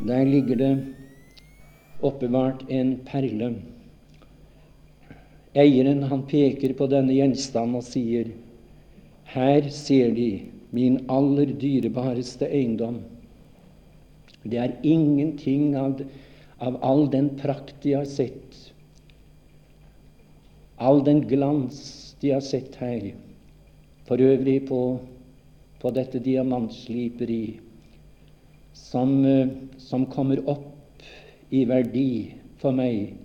der 0.07 0.23
ligger 0.23 0.55
det 0.55 0.71
oppbevart 2.01 2.63
en 2.69 2.93
perle. 3.05 3.49
Eieren 5.53 6.05
han 6.07 6.23
peker 6.31 6.73
på 6.79 6.87
denne 6.87 7.13
gjenstanden 7.13 7.81
og 7.81 7.83
sier, 7.83 8.31
her 9.35 9.67
ser 9.69 10.15
De 10.15 10.29
min 10.71 11.01
aller 11.11 11.51
dyrebareste 11.59 12.47
eiendom. 12.47 13.01
Det 14.47 14.57
er 14.57 14.77
ingenting 14.87 15.75
av, 15.75 15.99
av 16.61 16.77
all 16.85 17.07
den 17.11 17.31
prakt 17.39 17.75
de 17.81 17.95
har 17.97 18.05
sett, 18.05 18.57
all 20.77 21.03
den 21.03 21.23
glans 21.27 22.15
de 22.21 22.35
har 22.35 22.43
sett 22.45 22.77
her, 22.81 23.11
for 24.05 24.21
øvrig 24.21 24.59
på, 24.67 24.81
på 25.81 25.93
dette 25.95 26.21
diamantsliperi, 26.21 27.59
som, 28.77 29.25
eh, 29.25 29.49
som 29.77 30.05
kommer 30.05 30.41
opp 30.49 31.05
i 31.49 31.63
verdi 31.65 32.35
for 32.61 32.75
meg 32.75 33.15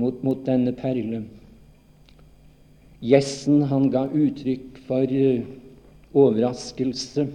mot, 0.00 0.22
mot 0.22 0.44
denne 0.46 0.72
perle. 0.78 1.24
Gjessen 3.04 3.66
han 3.68 3.90
ga 3.92 4.06
uttrykk 4.08 4.78
for 4.86 5.10
uh, 5.10 5.42
overraskelse 6.14 7.26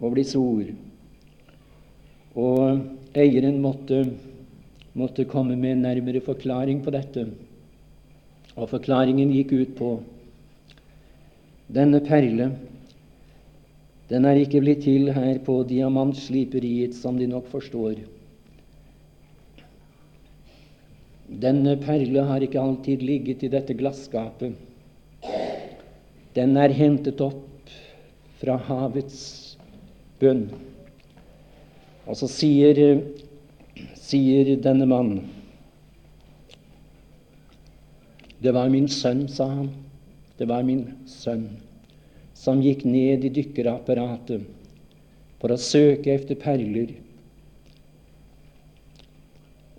over 0.00 0.16
disse 0.16 0.40
ord. 0.40 0.70
Og 2.38 2.99
eieren 3.18 3.60
måtte, 3.62 4.04
måtte 4.94 5.24
komme 5.24 5.56
med 5.56 5.76
en 5.76 5.86
nærmere 5.88 6.22
forklaring 6.24 6.82
på 6.84 6.94
dette. 6.94 7.26
Og 8.56 8.70
forklaringen 8.70 9.32
gikk 9.34 9.54
ut 9.54 9.76
på 9.78 9.92
denne 11.70 12.00
perle 12.02 12.50
den 14.10 14.26
er 14.26 14.40
ikke 14.42 14.58
blitt 14.58 14.80
til 14.82 15.12
her 15.14 15.38
på 15.46 15.60
diamantsliperiet, 15.70 16.96
som 16.98 17.18
De 17.18 17.28
nok 17.30 17.46
forstår. 17.46 18.00
Denne 21.30 21.76
perle 21.78 22.24
har 22.26 22.42
ikke 22.42 22.58
alltid 22.58 23.04
ligget 23.06 23.44
i 23.46 23.52
dette 23.52 23.76
glasskapet. 23.78 24.56
Den 26.34 26.56
er 26.58 26.74
hentet 26.74 27.22
opp 27.22 27.70
fra 28.42 28.56
havets 28.66 29.20
bunn. 30.18 30.48
Og 32.08 32.16
så 32.16 32.28
sier, 32.30 32.78
sier 33.98 34.54
denne 34.62 34.88
mannen 34.88 35.28
Det 38.40 38.54
var 38.56 38.70
min 38.72 38.88
sønn, 38.88 39.26
sa 39.28 39.50
han. 39.50 39.66
Det 40.40 40.46
var 40.48 40.64
min 40.64 40.86
sønn 41.04 41.50
som 42.40 42.62
gikk 42.64 42.86
ned 42.88 43.26
i 43.28 43.30
dykkerapparatet 43.36 44.46
for 45.42 45.52
å 45.52 45.60
søke 45.60 46.14
efter 46.14 46.38
perler. 46.40 46.94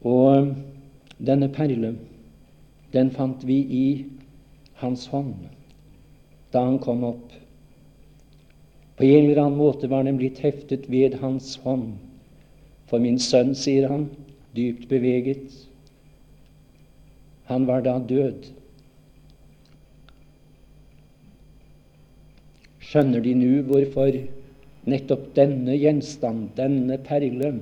Og 0.05 0.51
denne 1.17 1.49
perle, 1.53 1.95
den 2.93 3.09
fant 3.15 3.41
vi 3.49 3.57
i 3.65 3.87
hans 4.83 5.07
hånd 5.09 5.47
da 6.51 6.65
han 6.67 6.77
kom 6.83 7.05
opp. 7.07 7.33
På 8.97 9.05
en 9.07 9.23
eller 9.23 9.41
annen 9.41 9.57
måte 9.57 9.87
var 9.89 10.03
den 10.03 10.17
blitt 10.19 10.41
heftet 10.43 10.89
ved 10.91 11.15
hans 11.21 11.55
hånd. 11.63 11.95
For 12.91 12.99
min 12.99 13.15
sønn, 13.23 13.53
sier 13.55 13.85
han, 13.87 14.09
dypt 14.51 14.89
beveget, 14.91 15.53
han 17.47 17.63
var 17.67 17.85
da 17.85 17.93
død. 18.03 18.49
Skjønner 22.83 23.23
De 23.23 23.35
nå 23.39 23.51
hvorfor 23.69 24.17
nettopp 24.91 25.29
denne 25.37 25.77
gjenstand, 25.79 26.49
denne 26.57 26.97
perle, 27.05 27.53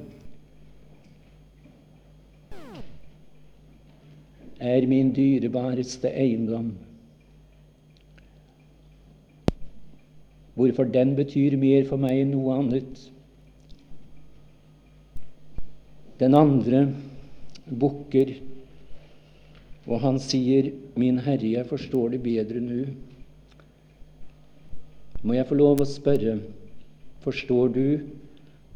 er 4.59 4.89
min 4.89 5.13
dyrebareste 5.13 6.09
eiendom? 6.09 6.73
Hvorfor 10.57 10.89
den 10.89 11.13
betyr 11.21 11.53
mer 11.61 11.86
for 11.88 12.01
meg 12.01 12.25
enn 12.25 12.34
noe 12.34 12.57
annet. 12.57 13.05
Den 16.20 16.36
andre 16.36 16.84
bukker, 17.70 18.34
og 19.88 20.01
han 20.03 20.20
sier, 20.20 20.72
'Min 20.95 21.20
Herre, 21.20 21.51
jeg 21.51 21.65
forstår 21.65 22.09
det 22.09 22.24
bedre 22.24 22.59
nå'. 22.59 22.89
Må 25.24 25.34
jeg 25.34 25.47
få 25.47 25.55
lov 25.55 25.82
å 25.82 25.88
spørre, 25.88 26.39
forstår 27.24 27.72
du 27.76 27.86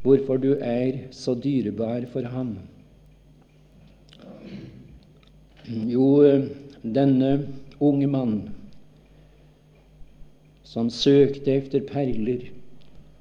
hvorfor 0.03 0.37
du 0.37 0.53
er 0.55 1.07
så 1.11 1.35
dyrebar 1.35 2.07
for 2.11 2.27
ham? 2.27 2.57
Jo, 5.67 6.07
denne 6.83 7.29
unge 7.79 8.07
mann 8.07 8.33
som 10.67 10.89
søkte 10.89 11.53
efter 11.59 11.85
perler, 11.87 12.49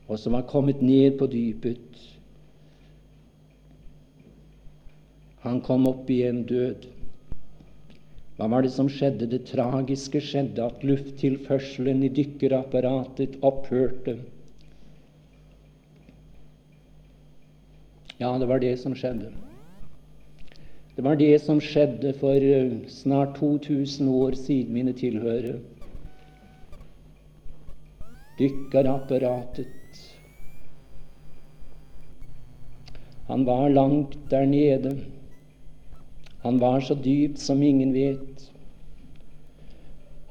og 0.09 0.19
som 0.19 0.35
var 0.35 0.49
kommet 0.51 0.83
ned 0.83 1.19
på 1.19 1.29
dypet. 1.31 2.12
Han 5.43 5.61
kom 5.61 5.87
opp 5.91 6.11
igjen 6.11 6.45
død. 6.47 6.87
Hva 8.39 8.49
var 8.49 8.65
det 8.65 8.73
som 8.75 8.89
skjedde? 8.91 9.29
Det 9.31 9.45
tragiske 9.51 10.23
skjedde 10.23 10.65
at 10.65 10.85
lufttilførselen 10.87 12.05
i 12.07 12.11
dykkerapparatet 12.15 13.37
opphørte. 13.43 14.17
Ja, 18.23 18.31
det 18.39 18.47
var 18.47 18.63
det 18.63 18.77
som 18.81 18.95
skjedde. 18.95 19.33
Det 20.97 21.03
var 21.05 21.17
det 21.19 21.35
som 21.43 21.61
skjedde 21.61 22.13
for 22.21 22.37
eh, 22.37 22.73
snart 22.89 23.39
2000 23.41 24.09
år 24.13 24.37
siden, 24.39 24.75
mine 24.77 24.93
tilhørere 24.95 25.59
dykkerapparatet. 28.39 29.69
Han 33.27 33.45
var 33.45 33.69
langt 33.69 34.19
der 34.31 34.47
nede. 34.47 34.97
Han 36.43 36.59
var 36.59 36.81
så 36.81 36.95
dypt 36.95 37.39
som 37.39 37.63
ingen 37.63 37.93
vet. 37.95 38.49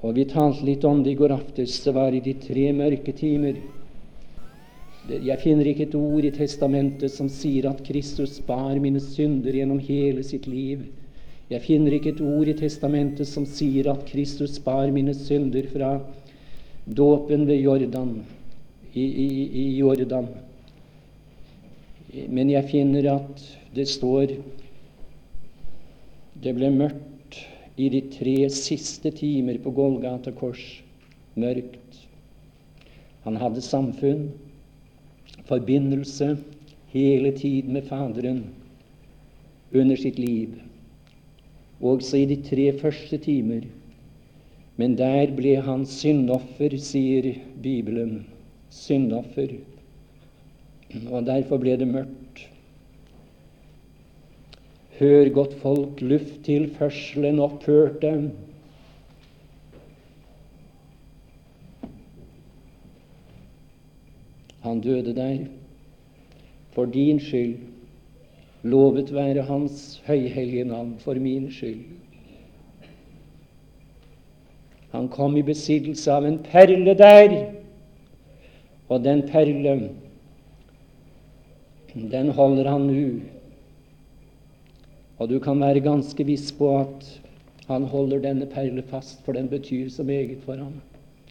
Og 0.02 0.16
vi 0.18 0.26
talte 0.26 0.66
litt 0.66 0.84
om 0.84 1.04
det 1.04 1.14
i 1.14 1.20
går 1.20 1.32
aftes. 1.38 1.78
Det 1.84 1.94
var 1.96 2.12
i 2.12 2.24
de 2.24 2.34
tre 2.42 2.72
mørke 2.76 3.14
timer. 3.16 3.62
Jeg 5.12 5.40
finner 5.42 5.70
ikke 5.72 5.88
et 5.88 5.96
ord 5.98 6.26
i 6.26 6.34
Testamentet 6.36 7.14
som 7.14 7.30
sier 7.32 7.70
at 7.70 7.82
Kristus 7.86 8.40
bar 8.46 8.76
mine 8.82 9.02
synder 9.02 9.56
gjennom 9.56 9.80
hele 9.82 10.24
sitt 10.26 10.50
liv. 10.50 10.84
Jeg 11.52 11.64
finner 11.66 11.96
ikke 11.96 12.14
et 12.14 12.22
ord 12.24 12.48
i 12.48 12.56
Testamentet 12.60 13.28
som 13.28 13.48
sier 13.50 13.90
at 13.92 14.06
Kristus 14.08 14.60
bar 14.64 14.92
mine 14.94 15.16
synder 15.18 15.68
fra 15.72 15.96
dåpen 16.86 17.48
ved 17.48 17.60
Jordan, 17.62 18.14
i, 18.94 19.04
i, 19.04 19.28
i 19.64 19.66
Jordan. 19.80 20.30
Men 22.28 22.50
jeg 22.52 22.70
finner 22.72 23.10
at 23.16 23.44
det 23.76 23.88
står 23.88 24.36
det 26.44 26.54
ble 26.58 26.70
mørkt 26.74 27.38
i 27.78 27.90
de 27.94 28.02
tre 28.14 28.36
siste 28.54 29.12
timer 29.18 29.60
på 29.64 29.74
Golgata 29.78 30.34
kors. 30.36 30.64
Mørkt. 31.40 32.00
Han 33.24 33.38
hadde 33.40 33.62
samfunn, 33.64 34.32
forbindelse, 35.48 36.36
hele 36.92 37.32
tiden 37.38 37.78
med 37.78 37.88
Faderen 37.88 38.42
under 39.72 39.96
sitt 39.96 40.20
liv. 40.20 40.58
Også 41.82 42.20
i 42.20 42.28
de 42.30 42.42
tre 42.46 42.68
første 42.82 43.18
timer 43.22 43.70
men 44.82 44.96
der 44.98 45.30
ble 45.38 45.58
han 45.62 45.84
syndoffer, 45.86 46.74
sier 46.82 47.28
Bibelen. 47.62 48.24
Syndoffer. 48.74 49.52
Og 51.12 51.28
derfor 51.28 51.62
ble 51.62 51.76
det 51.78 51.90
mørkt. 51.92 52.21
Hør 55.02 55.30
godt, 55.34 55.54
folk, 55.54 56.02
lufttilførselen 56.02 57.40
opphørte. 57.40 58.32
Han 64.62 64.82
døde 64.82 65.16
der 65.16 65.38
for 66.72 66.86
din 66.86 67.20
skyld. 67.20 67.58
Lovet 68.62 69.14
være 69.14 69.42
Hans 69.42 70.04
høyhellige 70.06 70.64
navn 70.64 70.96
for 71.00 71.14
min 71.14 71.52
skyld. 71.52 71.82
Han 74.92 75.10
kom 75.10 75.38
i 75.38 75.42
besittelse 75.42 76.14
av 76.14 76.30
en 76.30 76.40
perle 76.46 76.94
der, 76.94 77.38
og 78.90 79.04
den 79.04 79.26
perle, 79.28 79.78
den 81.96 82.36
holder 82.38 82.70
han 82.70 82.92
nå. 82.94 83.06
Og 85.22 85.30
du 85.30 85.38
kan 85.40 85.60
være 85.62 85.84
ganske 85.86 86.26
viss 86.26 86.50
på 86.58 86.72
at 86.80 87.10
han 87.68 87.84
holder 87.86 88.24
denne 88.24 88.48
perle 88.50 88.82
fast, 88.90 89.20
for 89.22 89.38
den 89.38 89.50
betyr 89.52 89.90
så 89.94 90.04
meget 90.04 90.40
for 90.46 90.58
ham. 90.58 90.80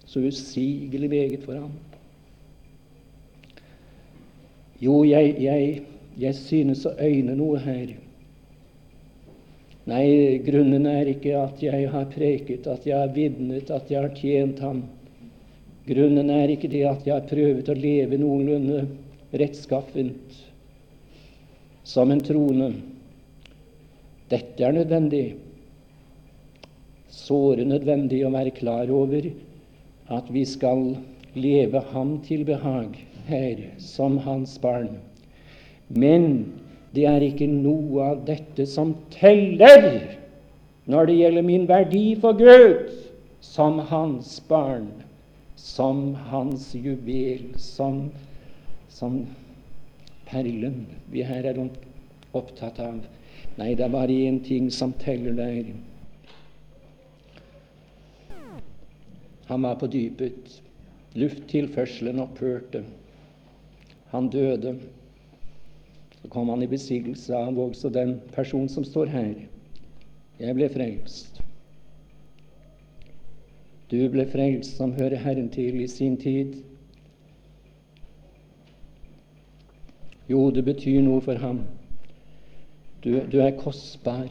Så 0.06 0.20
usigelig 0.22 1.10
meget 1.10 1.42
for 1.42 1.58
ham. 1.58 1.72
Jo, 4.80 5.02
jeg, 5.04 5.34
jeg, 5.42 5.82
jeg 6.18 6.34
synes 6.38 6.84
å 6.86 6.94
øyne 7.02 7.34
noe 7.36 7.58
her. 7.60 7.90
Nei, 9.90 10.38
grunnen 10.46 10.86
er 10.86 11.10
ikke 11.10 11.34
at 11.40 11.58
jeg 11.64 11.90
har 11.90 12.06
preket, 12.14 12.68
at 12.70 12.86
jeg 12.86 12.94
har 12.94 13.10
vitnet, 13.16 13.74
at 13.74 13.90
jeg 13.90 14.04
har 14.06 14.14
tjent 14.14 14.62
ham. 14.62 14.84
Grunnen 15.88 16.30
er 16.30 16.54
ikke 16.54 16.70
det 16.70 16.84
at 16.86 17.04
jeg 17.08 17.16
har 17.16 17.26
prøvd 17.26 17.72
å 17.72 17.76
leve 17.76 18.22
noenlunde 18.22 18.84
rettskaffent 19.34 20.38
som 21.82 22.14
en 22.14 22.22
troende. 22.22 22.70
Dette 24.30 24.64
er 24.64 24.74
nødvendig, 24.76 25.34
såre 27.10 27.64
nødvendig 27.66 28.22
å 28.26 28.30
være 28.30 28.54
klar 28.54 28.90
over 28.94 29.26
at 30.10 30.30
vi 30.30 30.44
skal 30.46 30.94
leve 31.34 31.82
ham 31.90 32.18
til 32.26 32.44
behag 32.46 32.94
her 33.26 33.62
som 33.82 34.18
hans 34.22 34.56
barn. 34.62 34.98
Men 35.88 36.52
det 36.94 37.06
er 37.10 37.26
ikke 37.26 37.50
noe 37.50 38.12
av 38.12 38.24
dette 38.26 38.66
som 38.70 38.94
teller 39.14 40.16
når 40.90 41.06
det 41.10 41.18
gjelder 41.20 41.46
min 41.46 41.68
verdi 41.70 42.06
for 42.22 42.38
Gud 42.38 42.90
som 43.40 43.78
hans 43.90 44.36
barn, 44.48 44.88
som 45.56 46.14
hans 46.30 46.70
juvel, 46.74 47.50
som, 47.58 48.08
som 48.90 49.22
perlen 50.30 50.84
vi 51.10 51.22
her 51.26 51.46
er 51.50 51.62
opptatt 52.36 52.78
av. 52.82 53.00
Nei, 53.60 53.74
det 53.76 53.84
er 53.84 53.92
bare 53.92 54.14
én 54.24 54.38
ting 54.40 54.70
som 54.72 54.92
teller 54.96 55.34
der. 55.36 55.64
Han 59.50 59.62
var 59.62 59.74
på 59.74 59.86
dypet. 59.86 60.62
Lufttilførselen 61.14 62.22
opphørte. 62.22 62.84
Han 64.14 64.30
døde. 64.32 64.78
Så 66.22 66.28
kom 66.28 66.48
han 66.48 66.62
i 66.62 66.68
besittelse 66.70 67.36
av 67.36 67.58
også 67.58 67.90
den 67.92 68.14
person 68.32 68.68
som 68.68 68.84
står 68.84 69.12
her. 69.12 69.34
Jeg 70.40 70.56
ble 70.56 70.68
frelst. 70.72 71.42
Du 73.90 73.98
ble 74.08 74.24
frelst 74.30 74.78
som 74.80 74.94
hører 74.96 75.20
Herren 75.20 75.50
til 75.52 75.82
i 75.82 75.88
sin 75.90 76.16
tid. 76.16 76.56
Jo, 80.30 80.46
det 80.50 80.64
betyr 80.64 81.02
noe 81.04 81.20
for 81.20 81.36
ham. 81.44 81.60
Du, 83.00 83.14
du 83.32 83.38
er 83.40 83.54
kostbar. 83.56 84.28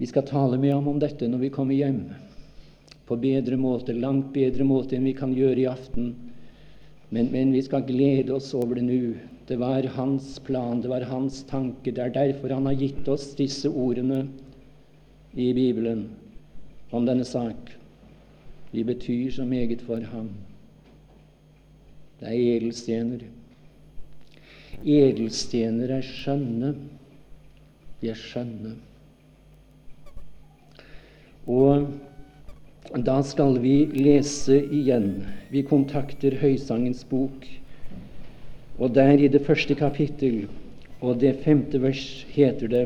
Vi 0.00 0.06
skal 0.08 0.24
tale 0.24 0.56
med 0.56 0.72
ham 0.72 0.88
om 0.88 1.00
dette 1.02 1.28
når 1.28 1.42
vi 1.42 1.50
kommer 1.52 1.76
hjem, 1.76 2.06
på 3.04 3.18
bedre 3.20 3.58
måte, 3.60 3.92
langt 3.92 4.30
bedre 4.32 4.64
måte 4.64 4.96
enn 4.96 5.04
vi 5.04 5.12
kan 5.18 5.34
gjøre 5.36 5.60
i 5.60 5.68
aften. 5.68 6.14
Men, 7.10 7.28
men 7.28 7.52
vi 7.52 7.60
skal 7.66 7.84
glede 7.84 8.32
oss 8.32 8.48
over 8.56 8.80
det 8.80 8.86
nå. 8.88 9.00
Det 9.50 9.58
var 9.60 9.84
hans 9.98 10.38
plan, 10.46 10.80
det 10.80 10.88
var 10.88 11.04
hans 11.10 11.42
tanke. 11.50 11.92
Det 11.92 12.00
er 12.00 12.14
derfor 12.14 12.54
han 12.54 12.70
har 12.70 12.80
gitt 12.80 13.08
oss 13.10 13.34
disse 13.36 13.68
ordene 13.68 14.22
i 15.36 15.50
Bibelen 15.52 16.06
om 16.94 17.04
denne 17.04 17.26
sak. 17.28 17.74
Vi 18.70 18.86
betyr 18.86 19.34
så 19.34 19.44
meget 19.44 19.82
for 19.84 20.00
ham. 20.14 20.30
Det 22.20 22.28
er 22.28 22.56
edelstener. 22.56 23.24
Edelstener 24.84 25.96
er 25.96 26.04
skjønne. 26.04 26.74
De 28.00 28.12
er 28.12 28.20
skjønne. 28.20 28.76
Og 31.50 31.88
da 33.06 33.18
skal 33.26 33.58
vi 33.64 33.74
lese 33.96 34.60
igjen. 34.60 35.12
Vi 35.50 35.64
kontakter 35.66 36.36
Høysangens 36.40 37.02
bok. 37.08 37.46
Og 38.78 38.94
der 38.94 39.16
i 39.16 39.28
det 39.28 39.44
første 39.46 39.74
kapittel 39.76 40.44
og 41.00 41.20
det 41.20 41.38
femte 41.44 41.80
vers 41.80 42.04
heter 42.32 42.68
det 42.68 42.84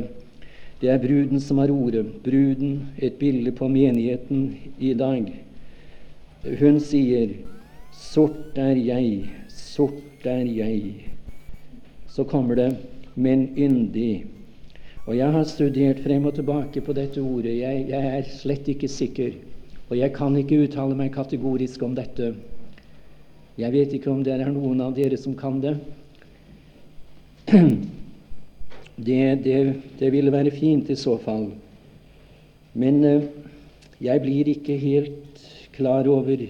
det 0.85 0.91
er 0.93 0.99
bruden 0.99 1.41
som 1.41 1.59
har 1.59 1.71
ordet. 1.73 2.07
Bruden, 2.25 2.89
et 2.99 3.15
bilde 3.17 3.53
på 3.53 3.69
menigheten 3.69 4.57
i 4.79 4.93
dag. 4.95 5.31
Hun 6.61 6.81
sier, 6.81 7.31
'Sort 7.95 8.59
er 8.59 8.77
jeg, 8.77 9.31
sort 9.49 10.27
er 10.27 10.45
jeg'. 10.45 11.11
Så 12.07 12.25
kommer 12.25 12.55
det, 12.55 12.77
'men 13.15 13.49
yndig'. 13.57 14.27
Og 15.07 15.17
Jeg 15.17 15.33
har 15.33 15.45
studert 15.45 16.01
frem 16.01 16.25
og 16.25 16.35
tilbake 16.35 16.81
på 16.81 16.93
dette 16.93 17.21
ordet. 17.21 17.59
Jeg, 17.59 17.87
jeg, 17.89 18.19
er 18.19 18.23
slett 18.23 18.69
ikke 18.69 18.89
sikker, 18.89 19.33
og 19.91 19.99
jeg 19.99 20.13
kan 20.13 20.37
ikke 20.37 20.63
uttale 20.65 20.97
meg 20.97 21.13
kategorisk 21.13 21.83
om 21.83 21.95
dette. 21.95 22.35
Jeg 23.59 23.73
vet 23.73 23.93
ikke 23.93 24.11
om 24.11 24.25
det 24.25 24.33
er 24.33 24.49
noen 24.51 24.81
av 24.81 24.95
dere 24.97 25.17
som 25.21 25.37
kan 25.37 25.61
det. 25.61 25.77
Det, 28.95 29.43
det, 29.43 29.75
det 29.99 30.13
ville 30.15 30.31
være 30.31 30.53
fint 30.55 30.87
i 30.87 30.95
så 30.95 31.17
fall. 31.19 31.49
Men 32.79 33.01
uh, 33.03 33.25
jeg 33.99 34.23
blir 34.23 34.47
ikke 34.53 34.77
helt 34.79 35.43
klar 35.75 36.07
over 36.07 36.47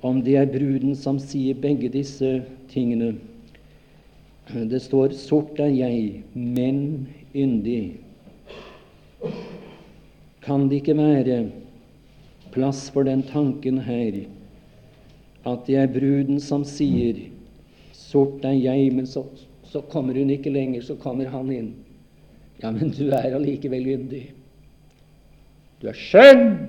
om 0.00 0.20
det 0.22 0.36
er 0.38 0.50
bruden 0.50 0.94
som 0.96 1.18
sier 1.18 1.58
begge 1.58 1.90
disse 1.90 2.42
tingene. 2.70 3.14
Det 4.48 4.80
står 4.82 5.12
'sort 5.12 5.60
er 5.60 5.66
jeg, 5.68 6.22
men 6.34 7.08
yndig. 7.34 7.98
Kan 10.42 10.68
det 10.68 10.76
ikke 10.80 10.96
være 10.96 11.50
plass 12.52 12.90
for 12.90 13.02
den 13.02 13.22
tanken 13.22 13.78
her 13.78 14.24
at 15.46 15.66
det 15.66 15.76
er 15.76 15.86
bruden 15.86 16.40
som 16.40 16.64
sier 16.64 17.14
'Sort 17.92 18.44
er 18.44 18.52
jeg', 18.52 18.92
men 18.92 19.06
så, 19.06 19.24
så 19.64 19.80
kommer 19.80 20.14
hun 20.14 20.30
ikke 20.30 20.50
lenger, 20.50 20.82
så 20.82 20.94
kommer 20.94 21.28
han 21.28 21.50
inn. 21.50 21.74
Ja, 22.62 22.70
men 22.70 22.90
du 22.90 23.10
er 23.10 23.34
allikevel 23.34 23.86
yndig. 23.86 24.32
Du 25.82 25.88
er 25.88 25.92
skjønn 25.92 26.68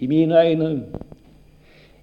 i 0.00 0.06
mine 0.06 0.38
øyne. 0.46 0.84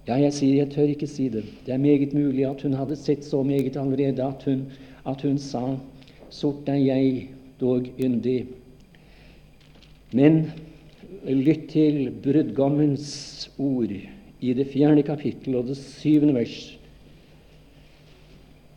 Ja, 0.08 0.16
jeg 0.18 0.32
sier, 0.34 0.56
jeg 0.58 0.72
tør 0.72 0.90
ikke 0.90 1.06
si 1.06 1.28
det. 1.30 1.44
Det 1.66 1.74
er 1.74 1.82
meget 1.82 2.14
mulig 2.16 2.46
at 2.48 2.62
hun 2.66 2.74
hadde 2.74 2.98
sett 2.98 3.22
så 3.24 3.42
meget 3.46 3.76
allerede 3.78 4.24
at 4.24 4.42
hun, 4.48 4.66
at 5.06 5.22
hun 5.22 5.38
sa 5.38 5.76
Sort 6.32 6.68
er 6.72 6.80
jeg, 6.80 7.28
dog 7.60 7.86
yndig. 8.00 8.46
Men 10.16 10.46
lytt 11.28 11.68
til 11.70 12.08
brudgommens 12.24 13.50
ord 13.60 13.92
i 14.40 14.54
det 14.56 14.66
fjerde 14.72 15.04
kapittel 15.06 15.58
og 15.60 15.68
det 15.68 15.76
syvende 15.76 16.34
vers. 16.34 16.56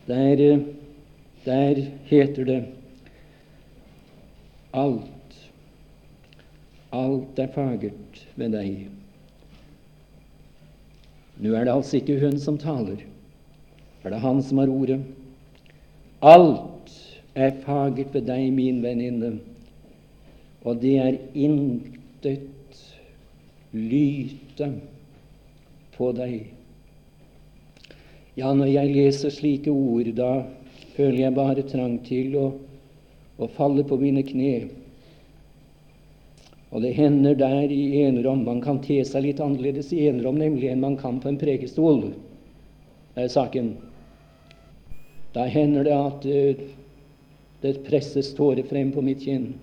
Der, 0.05 0.59
der 1.45 1.81
heter 2.11 2.43
det 2.45 2.59
Alt, 4.75 5.39
alt 6.91 7.39
er 7.39 7.47
fagert 7.55 8.21
ved 8.35 8.51
deg. 8.51 8.85
Nå 11.41 11.51
er 11.51 11.67
det 11.67 11.73
altså 11.73 11.99
ikke 11.99 12.19
hun 12.21 12.37
som 12.39 12.57
taler, 12.59 13.01
er 14.03 14.13
det 14.13 14.21
han 14.23 14.41
som 14.43 14.61
har 14.61 14.71
ordet. 14.71 15.01
Alt 16.23 16.93
er 17.35 17.57
fagert 17.65 18.13
ved 18.15 18.27
deg, 18.29 18.47
min 18.55 18.79
venninne, 18.83 19.33
og 20.63 20.79
det 20.81 20.95
er 21.03 21.17
intet 21.35 22.79
lyte 23.75 24.69
på 25.97 26.11
deg. 26.15 26.37
Ja, 28.35 28.51
når 28.51 28.71
jeg 28.71 28.93
leser 28.95 29.31
slike 29.31 29.71
ord, 29.71 30.07
da 30.15 30.31
føler 30.95 31.25
jeg 31.25 31.35
bare 31.35 31.67
trang 31.67 31.99
til 32.07 32.35
å, 32.39 32.47
å 33.39 33.51
falle 33.55 33.83
på 33.87 33.99
mine 33.99 34.23
kne. 34.27 34.55
Og 36.75 36.83
det 36.83 36.91
hender 36.97 37.37
der 37.39 37.71
i 37.71 38.03
enerom 38.03 38.43
Man 38.43 38.59
kan 38.61 38.81
te 38.83 38.99
seg 39.07 39.23
litt 39.23 39.39
annerledes 39.39 39.93
i 39.95 40.09
enerom 40.09 40.35
nemlig 40.41 40.67
enn 40.73 40.83
man 40.83 40.97
kan 40.99 41.21
på 41.23 41.31
en 41.31 41.39
prekestol. 41.39 42.09
Det 43.15 43.23
er 43.23 43.31
saken. 43.31 43.69
Da 45.35 45.45
hender 45.47 45.87
det 45.87 45.95
at 45.95 46.25
uh, 46.27 46.65
det 47.63 47.77
presses 47.87 48.33
tårer 48.35 48.67
frem 48.67 48.91
på 48.91 49.03
mitt 49.05 49.23
kinn. 49.23 49.53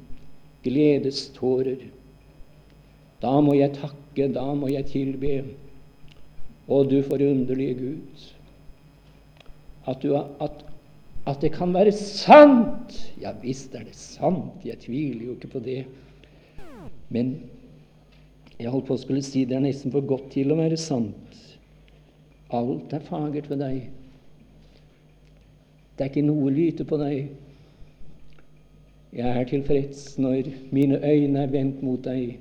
Gledestårer. 0.64 1.84
Da 3.20 3.34
må 3.44 3.58
jeg 3.58 3.76
takke, 3.76 4.30
da 4.32 4.46
må 4.56 4.72
jeg 4.72 4.88
tilbe. 4.88 5.42
Å, 6.64 6.80
du 6.88 7.02
forunderlige 7.04 7.76
Gud. 7.76 8.24
At, 9.84 10.00
du, 10.00 10.14
at, 10.16 10.64
at, 11.26 11.42
det 11.44 11.52
kan 11.58 11.74
være 11.74 11.92
sant! 11.92 12.96
Ja 13.20 13.34
visst 13.42 13.74
er 13.76 13.84
det 13.84 13.98
sant, 13.98 14.62
jeg 14.64 14.80
tviler 14.80 15.28
jo 15.28 15.36
ikke 15.36 15.52
på 15.58 15.62
det. 15.64 15.82
Men 17.12 17.34
jeg 18.58 18.70
holdt 18.72 18.88
på 18.88 18.96
å 18.96 19.02
skulle 19.02 19.24
si 19.26 19.44
det 19.48 19.58
er 19.58 19.64
nesten 19.64 19.92
for 19.92 20.04
godt 20.06 20.30
til 20.34 20.52
å 20.52 20.58
være 20.60 20.78
sant. 20.80 21.40
Alt 22.52 22.92
er 22.96 23.04
fagert 23.04 23.48
ved 23.50 23.62
deg. 23.64 23.88
Det 25.96 26.04
er 26.04 26.12
ikke 26.12 26.24
noe 26.24 26.52
lyte 26.52 26.86
på 26.88 26.98
deg. 27.00 27.32
Jeg 29.12 29.28
er 29.42 29.48
tilfreds 29.48 30.14
når 30.20 30.48
mine 30.72 31.00
øyne 31.04 31.44
er 31.44 31.52
vendt 31.52 31.82
mot 31.84 32.00
deg. 32.04 32.38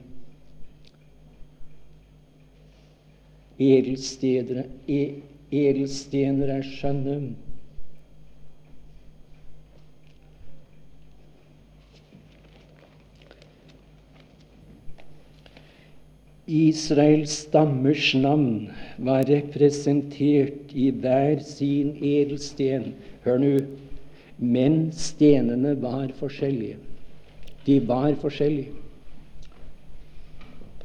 Edelstener, 3.62 4.70
edelstener 5.52 6.54
er 6.56 6.64
skjønne. 6.66 7.18
Israels 16.52 17.32
stammers 17.46 18.12
navn 18.16 18.72
var 19.00 19.24
representert 19.30 20.74
i 20.76 20.90
hver 20.92 21.40
sin 21.48 21.94
edelsten. 22.04 22.92
Hør 23.24 23.40
nå. 23.40 23.54
Men 24.42 24.90
stenene 24.98 25.76
var 25.80 26.12
forskjellige. 26.18 26.78
De 27.66 27.78
var 27.88 28.16
forskjellige. 28.20 28.74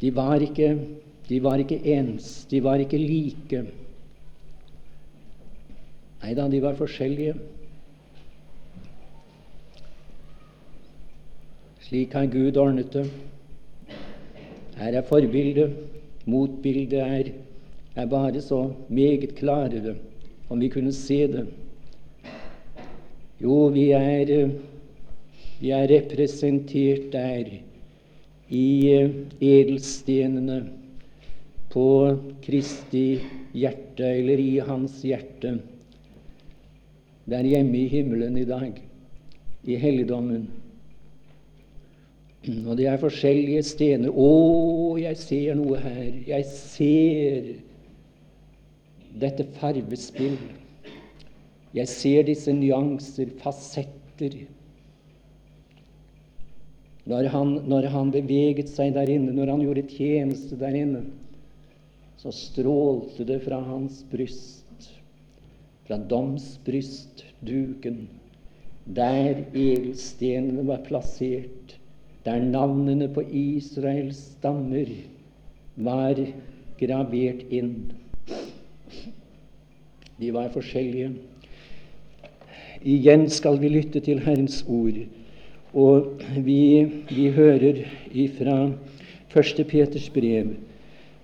De 0.01 0.13
var 0.15 0.45
ikke, 0.45 0.71
de 1.29 1.43
var 1.43 1.63
ikke 1.65 1.81
ens. 1.97 2.45
De 2.51 2.63
var 2.63 2.83
ikke 2.85 3.01
like. 3.01 3.63
Nei 6.23 6.35
da, 6.37 6.49
de 6.53 6.61
var 6.63 6.77
forskjellige. 6.77 7.35
Slik 11.87 12.13
har 12.19 12.29
Gud 12.29 12.61
ordnet 12.61 12.93
det. 12.93 13.07
Her 14.77 14.99
er 15.01 15.05
forbildet. 15.09 15.77
Motbildet 16.27 16.99
er, 17.01 17.31
er 17.95 18.07
bare 18.07 18.41
så 18.43 18.73
meget 18.89 19.35
klarere, 19.39 19.95
om 20.51 20.61
vi 20.61 20.69
kunne 20.69 20.93
se 20.93 21.21
det. 21.31 21.47
Jo, 23.43 23.67
vi 23.73 23.91
er, 23.91 24.51
vi 25.61 25.71
er 25.71 25.87
representert 25.91 27.13
der 27.13 27.53
i 28.49 28.67
edelstenene 29.41 30.59
på 31.71 31.87
Kristi 32.43 33.19
hjerte, 33.55 34.07
eller 34.07 34.39
i 34.39 34.59
hans 34.67 35.03
hjerte. 35.03 35.59
Der 37.27 37.43
hjemme 37.43 37.79
i 37.79 37.89
himmelen 37.89 38.37
i 38.39 38.45
dag, 38.45 38.73
i 39.65 39.77
helligdommen. 39.77 40.49
Og 42.47 42.77
det 42.79 42.87
er 42.87 43.01
forskjellige 43.03 43.63
stener. 43.67 44.13
Å, 44.13 44.97
jeg 45.01 45.19
ser 45.19 45.57
noe 45.59 45.81
her. 45.83 46.13
Jeg 46.29 46.47
ser 46.51 47.49
dette 49.19 49.47
farvespill. 49.57 50.37
Jeg 51.75 51.91
ser 51.91 52.27
disse 52.29 52.55
nyanser, 52.55 53.33
fasetter. 53.43 54.39
Når 57.07 57.29
han, 57.35 57.53
når 57.71 57.89
han 57.93 58.13
beveget 58.15 58.71
seg 58.71 58.95
der 58.95 59.11
inne, 59.11 59.35
når 59.35 59.53
han 59.55 59.65
gjorde 59.67 59.87
tjeneste 59.91 60.59
der 60.59 60.79
inne, 60.79 61.03
så 62.19 62.33
strålte 62.35 63.27
det 63.29 63.41
fra 63.45 63.61
hans 63.63 64.01
bryst, 64.11 64.89
fra 65.87 65.99
domsbrystduken, 66.11 68.07
der 68.87 69.45
edelstenene 69.53 70.65
var 70.67 70.83
plassert 70.87 71.66
der 72.27 72.43
navnene 72.43 73.07
på 73.09 73.23
Israels 73.31 74.19
stammer 74.35 74.91
var 75.77 76.19
gravert 76.81 77.45
inn. 77.55 77.93
De 80.19 80.33
var 80.35 80.51
forskjellige. 80.51 81.13
Igjen 82.83 83.29
skal 83.31 83.61
vi 83.63 83.71
lytte 83.71 84.03
til 84.03 84.21
Herrens 84.25 84.63
ord, 84.69 84.99
og 85.75 86.23
vi, 86.45 86.87
vi 87.11 87.29
hører 87.35 87.85
ifra 88.13 88.57
1. 89.37 89.63
Peters 89.69 90.09
brev, 90.11 90.55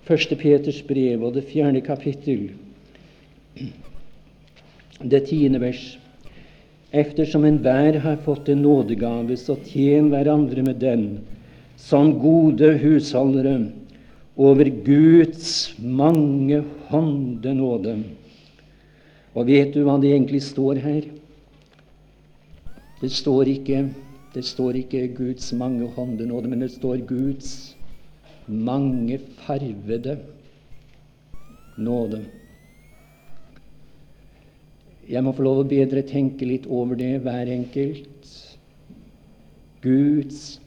1. 0.07 0.37
Peters 0.39 0.81
brev 0.87 1.23
og 1.23 1.35
det 1.35 1.45
fjerde 1.51 1.81
kapittel, 1.81 2.51
det 5.03 5.25
tiende 5.27 5.61
vers. 5.61 5.83
Eftersom 6.93 7.45
enhver 7.45 7.97
har 8.03 8.19
fått 8.21 8.49
en 8.53 8.61
nådegave, 8.61 9.33
så 9.37 9.55
tjen 9.65 10.11
hverandre 10.13 10.61
med 10.61 10.77
den 10.77 11.05
som 11.81 12.11
gode 12.21 12.75
husholdere 12.83 13.55
over 14.37 14.69
Guds 14.85 15.73
mange 15.81 16.59
hånde 16.91 17.53
nåde. 17.57 17.95
Og 19.33 19.49
vet 19.49 19.73
du 19.73 19.81
hva 19.87 19.97
det 19.97 20.13
egentlig 20.13 20.43
står 20.45 20.81
her? 20.83 21.09
Det 23.01 23.09
står 23.09 23.49
ikke, 23.55 23.87
det 24.37 24.45
står 24.45 24.77
ikke 24.83 25.07
Guds 25.17 25.49
mange 25.57 25.89
hånde 25.97 26.29
nåde, 26.29 26.51
men 26.51 26.61
det 26.61 26.71
står 26.75 27.01
Guds 27.09 27.73
mange 28.45 29.17
farvede 29.41 30.19
nåde. 31.77 32.21
Jeg 35.09 35.23
må 35.23 35.33
få 35.35 35.43
lov 35.43 35.63
å 35.63 35.67
bedre 35.67 36.03
tenke 36.07 36.47
litt 36.47 36.67
over 36.71 36.95
det, 36.99 37.17
hver 37.25 37.49
enkelt. 37.51 38.29
Guds 39.83 40.61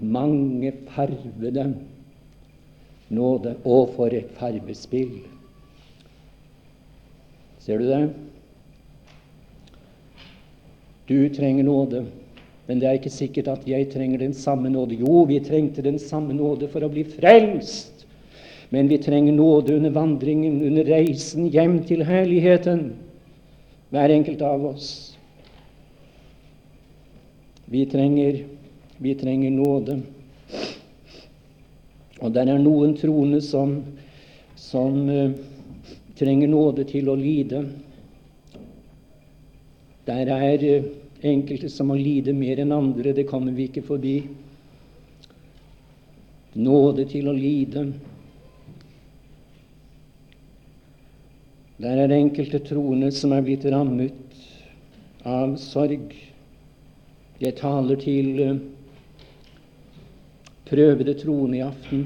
mange 0.00 0.72
farvede 0.90 1.68
nåde. 3.10 3.54
Og 3.64 3.94
for 3.94 4.14
et 4.14 4.32
farvespill! 4.38 5.20
Ser 7.60 7.78
du 7.78 7.86
det? 7.86 8.02
Du 11.10 11.28
trenger 11.34 11.66
nåde, 11.66 12.04
men 12.68 12.78
det 12.80 12.86
er 12.86 12.98
ikke 12.98 13.10
sikkert 13.12 13.48
at 13.50 13.64
jeg 13.68 13.88
trenger 13.92 14.22
den 14.22 14.34
samme 14.34 14.70
nåde. 14.70 14.98
Jo, 15.02 15.24
vi 15.26 15.40
trengte 15.42 15.82
den 15.82 15.98
samme 15.98 16.34
nåde 16.34 16.70
for 16.70 16.86
å 16.86 16.90
bli 16.92 17.02
frelst. 17.04 17.89
Men 18.70 18.88
vi 18.88 18.98
trenger 18.98 19.32
nåde 19.32 19.76
under 19.76 19.90
vandringen, 19.90 20.62
under 20.62 20.84
reisen 20.84 21.48
hjem 21.50 21.80
til 21.84 22.04
herligheten, 22.06 22.92
hver 23.90 24.12
enkelt 24.14 24.42
av 24.46 24.66
oss. 24.68 24.90
Vi 27.66 27.82
trenger, 27.86 28.44
vi 28.98 29.14
trenger 29.14 29.50
nåde. 29.50 29.96
Og 32.20 32.30
der 32.34 32.52
er 32.52 32.62
noen 32.62 32.94
troende 32.98 33.40
som, 33.42 33.76
som 34.58 35.00
uh, 35.08 35.32
trenger 36.18 36.50
nåde 36.52 36.84
til 36.86 37.10
å 37.10 37.16
lide. 37.18 37.64
Der 40.06 40.30
er 40.34 40.66
uh, 40.66 40.90
enkelte 41.26 41.70
som 41.72 41.90
må 41.90 41.98
lide 41.98 42.34
mer 42.36 42.62
enn 42.62 42.76
andre. 42.76 43.16
Det 43.16 43.26
kommer 43.26 43.56
vi 43.56 43.66
ikke 43.70 43.82
forbi. 43.86 44.16
Nåde 46.54 47.08
til 47.10 47.30
å 47.30 47.34
lide. 47.34 47.88
Der 51.80 51.96
er 51.96 52.06
det 52.06 52.16
enkelte 52.20 52.58
troende 52.60 53.08
som 53.12 53.32
er 53.32 53.40
blitt 53.40 53.64
rammet 53.72 54.34
av 55.24 55.54
sorg. 55.56 56.10
Jeg 57.40 57.56
taler 57.56 57.96
til 58.02 58.40
uh, 58.44 58.58
prøvede 60.68 61.14
troende 61.22 61.56
i 61.56 61.62
aften. 61.64 62.02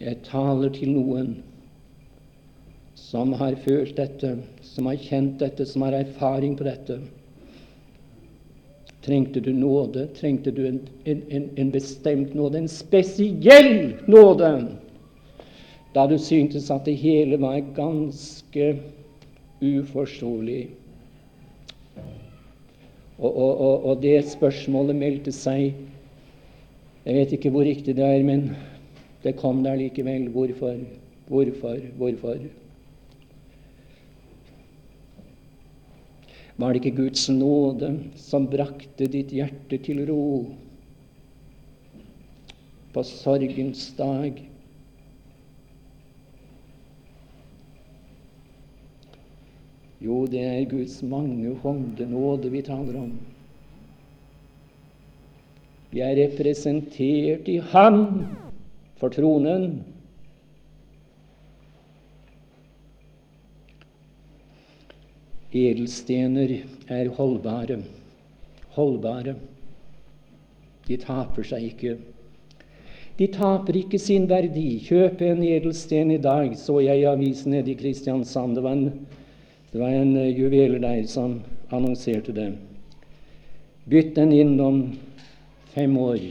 Jeg 0.00 0.18
taler 0.26 0.72
til 0.74 0.90
noen 0.96 1.36
som 2.98 3.36
har 3.38 3.54
følt 3.62 3.94
dette, 3.96 4.32
som 4.74 4.88
har 4.90 4.98
kjent 4.98 5.38
dette, 5.44 5.68
som 5.70 5.84
har 5.86 5.94
erfaring 5.94 6.56
på 6.58 6.66
dette. 6.66 6.98
Trengte 9.06 9.38
du 9.40 9.52
nåde? 9.54 10.08
Trengte 10.18 10.50
du 10.50 10.64
en, 10.66 10.82
en, 11.06 11.46
en 11.54 11.70
bestemt 11.70 12.34
nåde? 12.34 12.58
En 12.58 12.68
spesiell 12.68 13.94
nåde? 14.10 14.50
Da 15.96 16.04
du 16.04 16.18
syntes 16.20 16.68
at 16.70 16.84
det 16.84 16.98
hele 17.00 17.38
var 17.40 17.62
ganske 17.76 18.66
uforståelig. 19.64 20.66
Og, 23.16 23.30
og, 23.30 23.60
og, 23.60 23.84
og, 23.84 24.02
det 24.02 24.18
spørsmålet 24.28 24.98
meldte 24.98 25.32
seg 25.32 25.70
Jeg 27.06 27.14
vet 27.16 27.30
ikke 27.32 27.52
hvor 27.54 27.64
riktig 27.64 27.94
det 27.96 28.04
er, 28.04 28.24
men 28.26 28.50
det 29.22 29.38
kom 29.40 29.62
der 29.64 29.78
likevel. 29.78 30.26
Hvorfor? 30.34 30.74
Hvorfor? 31.30 31.78
Hvorfor? 31.96 32.42
Var 36.56 36.72
det 36.72 36.82
ikke 36.82 36.96
Guds 37.04 37.28
nåde 37.30 37.92
som 38.18 38.50
brakte 38.50 39.08
ditt 39.12 39.32
hjerte 39.32 39.78
til 39.86 40.02
ro 40.10 40.26
på 42.92 43.06
sorgens 43.06 43.86
dag? 43.96 44.42
Jo, 50.02 50.26
det 50.28 50.42
er 50.44 50.68
Guds 50.68 51.00
mange 51.02 51.54
hånde 51.62 52.06
nåde 52.10 52.50
vi 52.52 52.62
taler 52.62 52.98
om. 53.00 53.12
Vi 55.90 56.02
er 56.04 56.16
representert 56.18 57.48
i 57.48 57.56
Ham 57.72 58.02
for 59.00 59.08
tronen. 59.08 59.78
Edelstener 65.56 66.58
er 66.92 67.08
holdbare. 67.16 67.78
Holdbare. 68.76 69.36
De 70.86 70.98
taper 71.00 71.46
seg 71.46 71.70
ikke. 71.70 71.96
De 73.16 73.28
taper 73.32 73.78
ikke 73.80 73.98
sin 73.98 74.28
verdi. 74.28 74.76
Kjøpe 74.84 75.30
en 75.30 75.42
edelsten 75.46 76.12
i 76.12 76.20
dag, 76.20 76.52
så 76.60 76.82
jeg 76.84 77.00
i 77.00 77.08
avisen 77.08 77.54
nede 77.56 77.72
i 77.72 77.78
Kristiansand. 77.78 78.58
Det 78.58 78.64
var 78.66 78.76
en, 78.76 79.06
det 79.76 79.82
var 79.82 79.92
en 79.92 80.16
uh, 80.16 80.38
juveler 80.38 80.78
der 80.80 81.02
som 81.04 81.42
annonserte 81.68 82.32
det. 82.32 82.46
Bytt 83.84 84.14
den 84.16 84.30
inn 84.32 84.54
om 84.60 84.78
fem 85.74 85.98
år. 86.00 86.22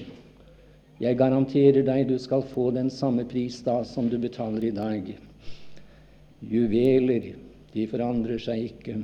Jeg 0.98 1.20
garanterer 1.20 1.86
deg 1.86 2.08
du 2.10 2.16
skal 2.18 2.41
få 2.41 2.72
den 2.74 2.89
samme 2.89 3.28
pris 3.30 3.60
da 3.62 3.76
som 3.86 4.10
du 4.10 4.18
betaler 4.18 4.66
i 4.66 4.74
dag. 4.74 5.14
Juveler, 6.41 7.30
de 7.76 7.86
forandrer 7.93 8.41
seg 8.41 8.66
ikke. 8.72 8.98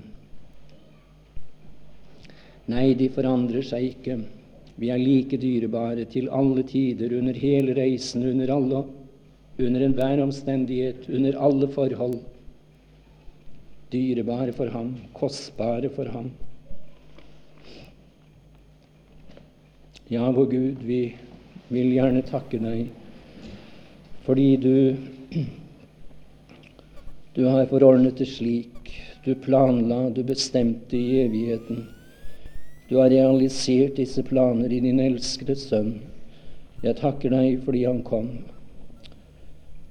Nei, 2.74 2.96
de 2.98 3.14
forandrer 3.14 3.70
seg 3.70 3.92
ikke. 3.92 4.18
Vi 4.82 4.90
er 4.90 5.06
like 5.06 5.38
dyrebare 5.38 6.10
til 6.10 6.34
alle 6.34 6.66
tider, 6.66 7.14
under 7.14 7.38
hele 7.38 7.78
reisen, 7.78 8.26
under, 8.34 8.58
alle, 8.58 8.86
under 9.62 9.86
enhver 9.86 10.26
omstendighet, 10.26 11.12
under 11.14 11.38
alle 11.38 11.70
forhold. 11.78 12.24
Dyrebare 13.92 14.54
for 14.56 14.72
ham, 14.72 14.96
kostbare 15.14 15.90
for 15.90 16.06
ham. 16.14 16.32
Ja, 20.08 20.32
vår 20.32 20.46
Gud, 20.52 20.84
vi 20.84 21.02
vil 21.72 21.94
gjerne 21.96 22.24
takke 22.28 22.60
deg 22.60 22.90
fordi 24.26 24.56
du 24.62 24.76
du 27.34 27.46
har 27.46 27.66
forordnet 27.66 28.18
det 28.20 28.28
slik. 28.28 28.92
Du 29.24 29.36
planla, 29.36 30.10
du 30.10 30.24
bestemte 30.24 30.98
i 30.98 31.22
evigheten. 31.22 31.86
Du 32.90 32.98
har 32.98 33.10
realisert 33.10 33.96
disse 33.96 34.24
planer 34.24 34.74
i 34.74 34.82
din 34.84 35.00
elskede 35.00 35.56
sønn. 35.56 35.94
Jeg 36.84 36.98
takker 37.00 37.32
deg 37.32 37.62
fordi 37.64 37.86
han 37.86 38.02
kom. 38.04 38.28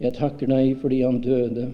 Jeg 0.04 0.18
takker 0.18 0.52
deg 0.52 0.74
fordi 0.82 1.00
han 1.00 1.22
døde. 1.24 1.70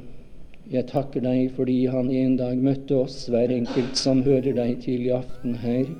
Jeg 0.66 0.88
takker 0.90 1.22
deg 1.22 1.52
fordi 1.54 1.84
han 1.86 2.08
en 2.10 2.32
dag 2.40 2.58
møtte 2.58 2.96
oss, 2.98 3.20
hver 3.30 3.52
enkelt 3.54 3.98
som 4.00 4.24
hører 4.26 4.56
deg 4.56 4.80
til 4.82 5.04
i 5.06 5.12
aften 5.14 5.60
her. 5.62 5.92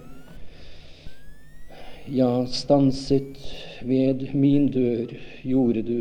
Ja, 2.11 2.47
stanset 2.51 3.39
ved 3.87 4.25
min 4.35 4.67
dør 4.75 5.13
gjorde 5.47 5.85
du. 5.87 6.01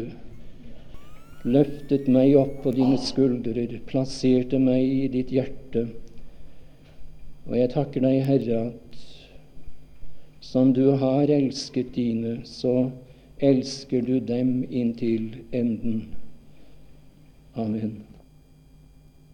Løftet 1.46 2.10
meg 2.10 2.34
opp 2.42 2.64
på 2.64 2.74
dine 2.74 2.98
skuldrer, 2.98 3.78
plasserte 3.86 4.58
meg 4.62 4.82
i 4.82 5.06
ditt 5.14 5.34
hjerte. 5.34 5.86
Og 7.46 7.54
jeg 7.60 7.70
takker 7.76 8.02
deg, 8.02 8.24
Herre, 8.26 8.64
at 8.74 10.42
som 10.46 10.74
du 10.74 10.96
har 10.98 11.30
elsket 11.30 11.94
dine, 11.94 12.40
så 12.50 12.90
elsker 13.46 14.02
du 14.10 14.18
dem 14.26 14.64
inntil 14.70 15.30
enden. 15.54 16.08
Amen. 17.54 18.15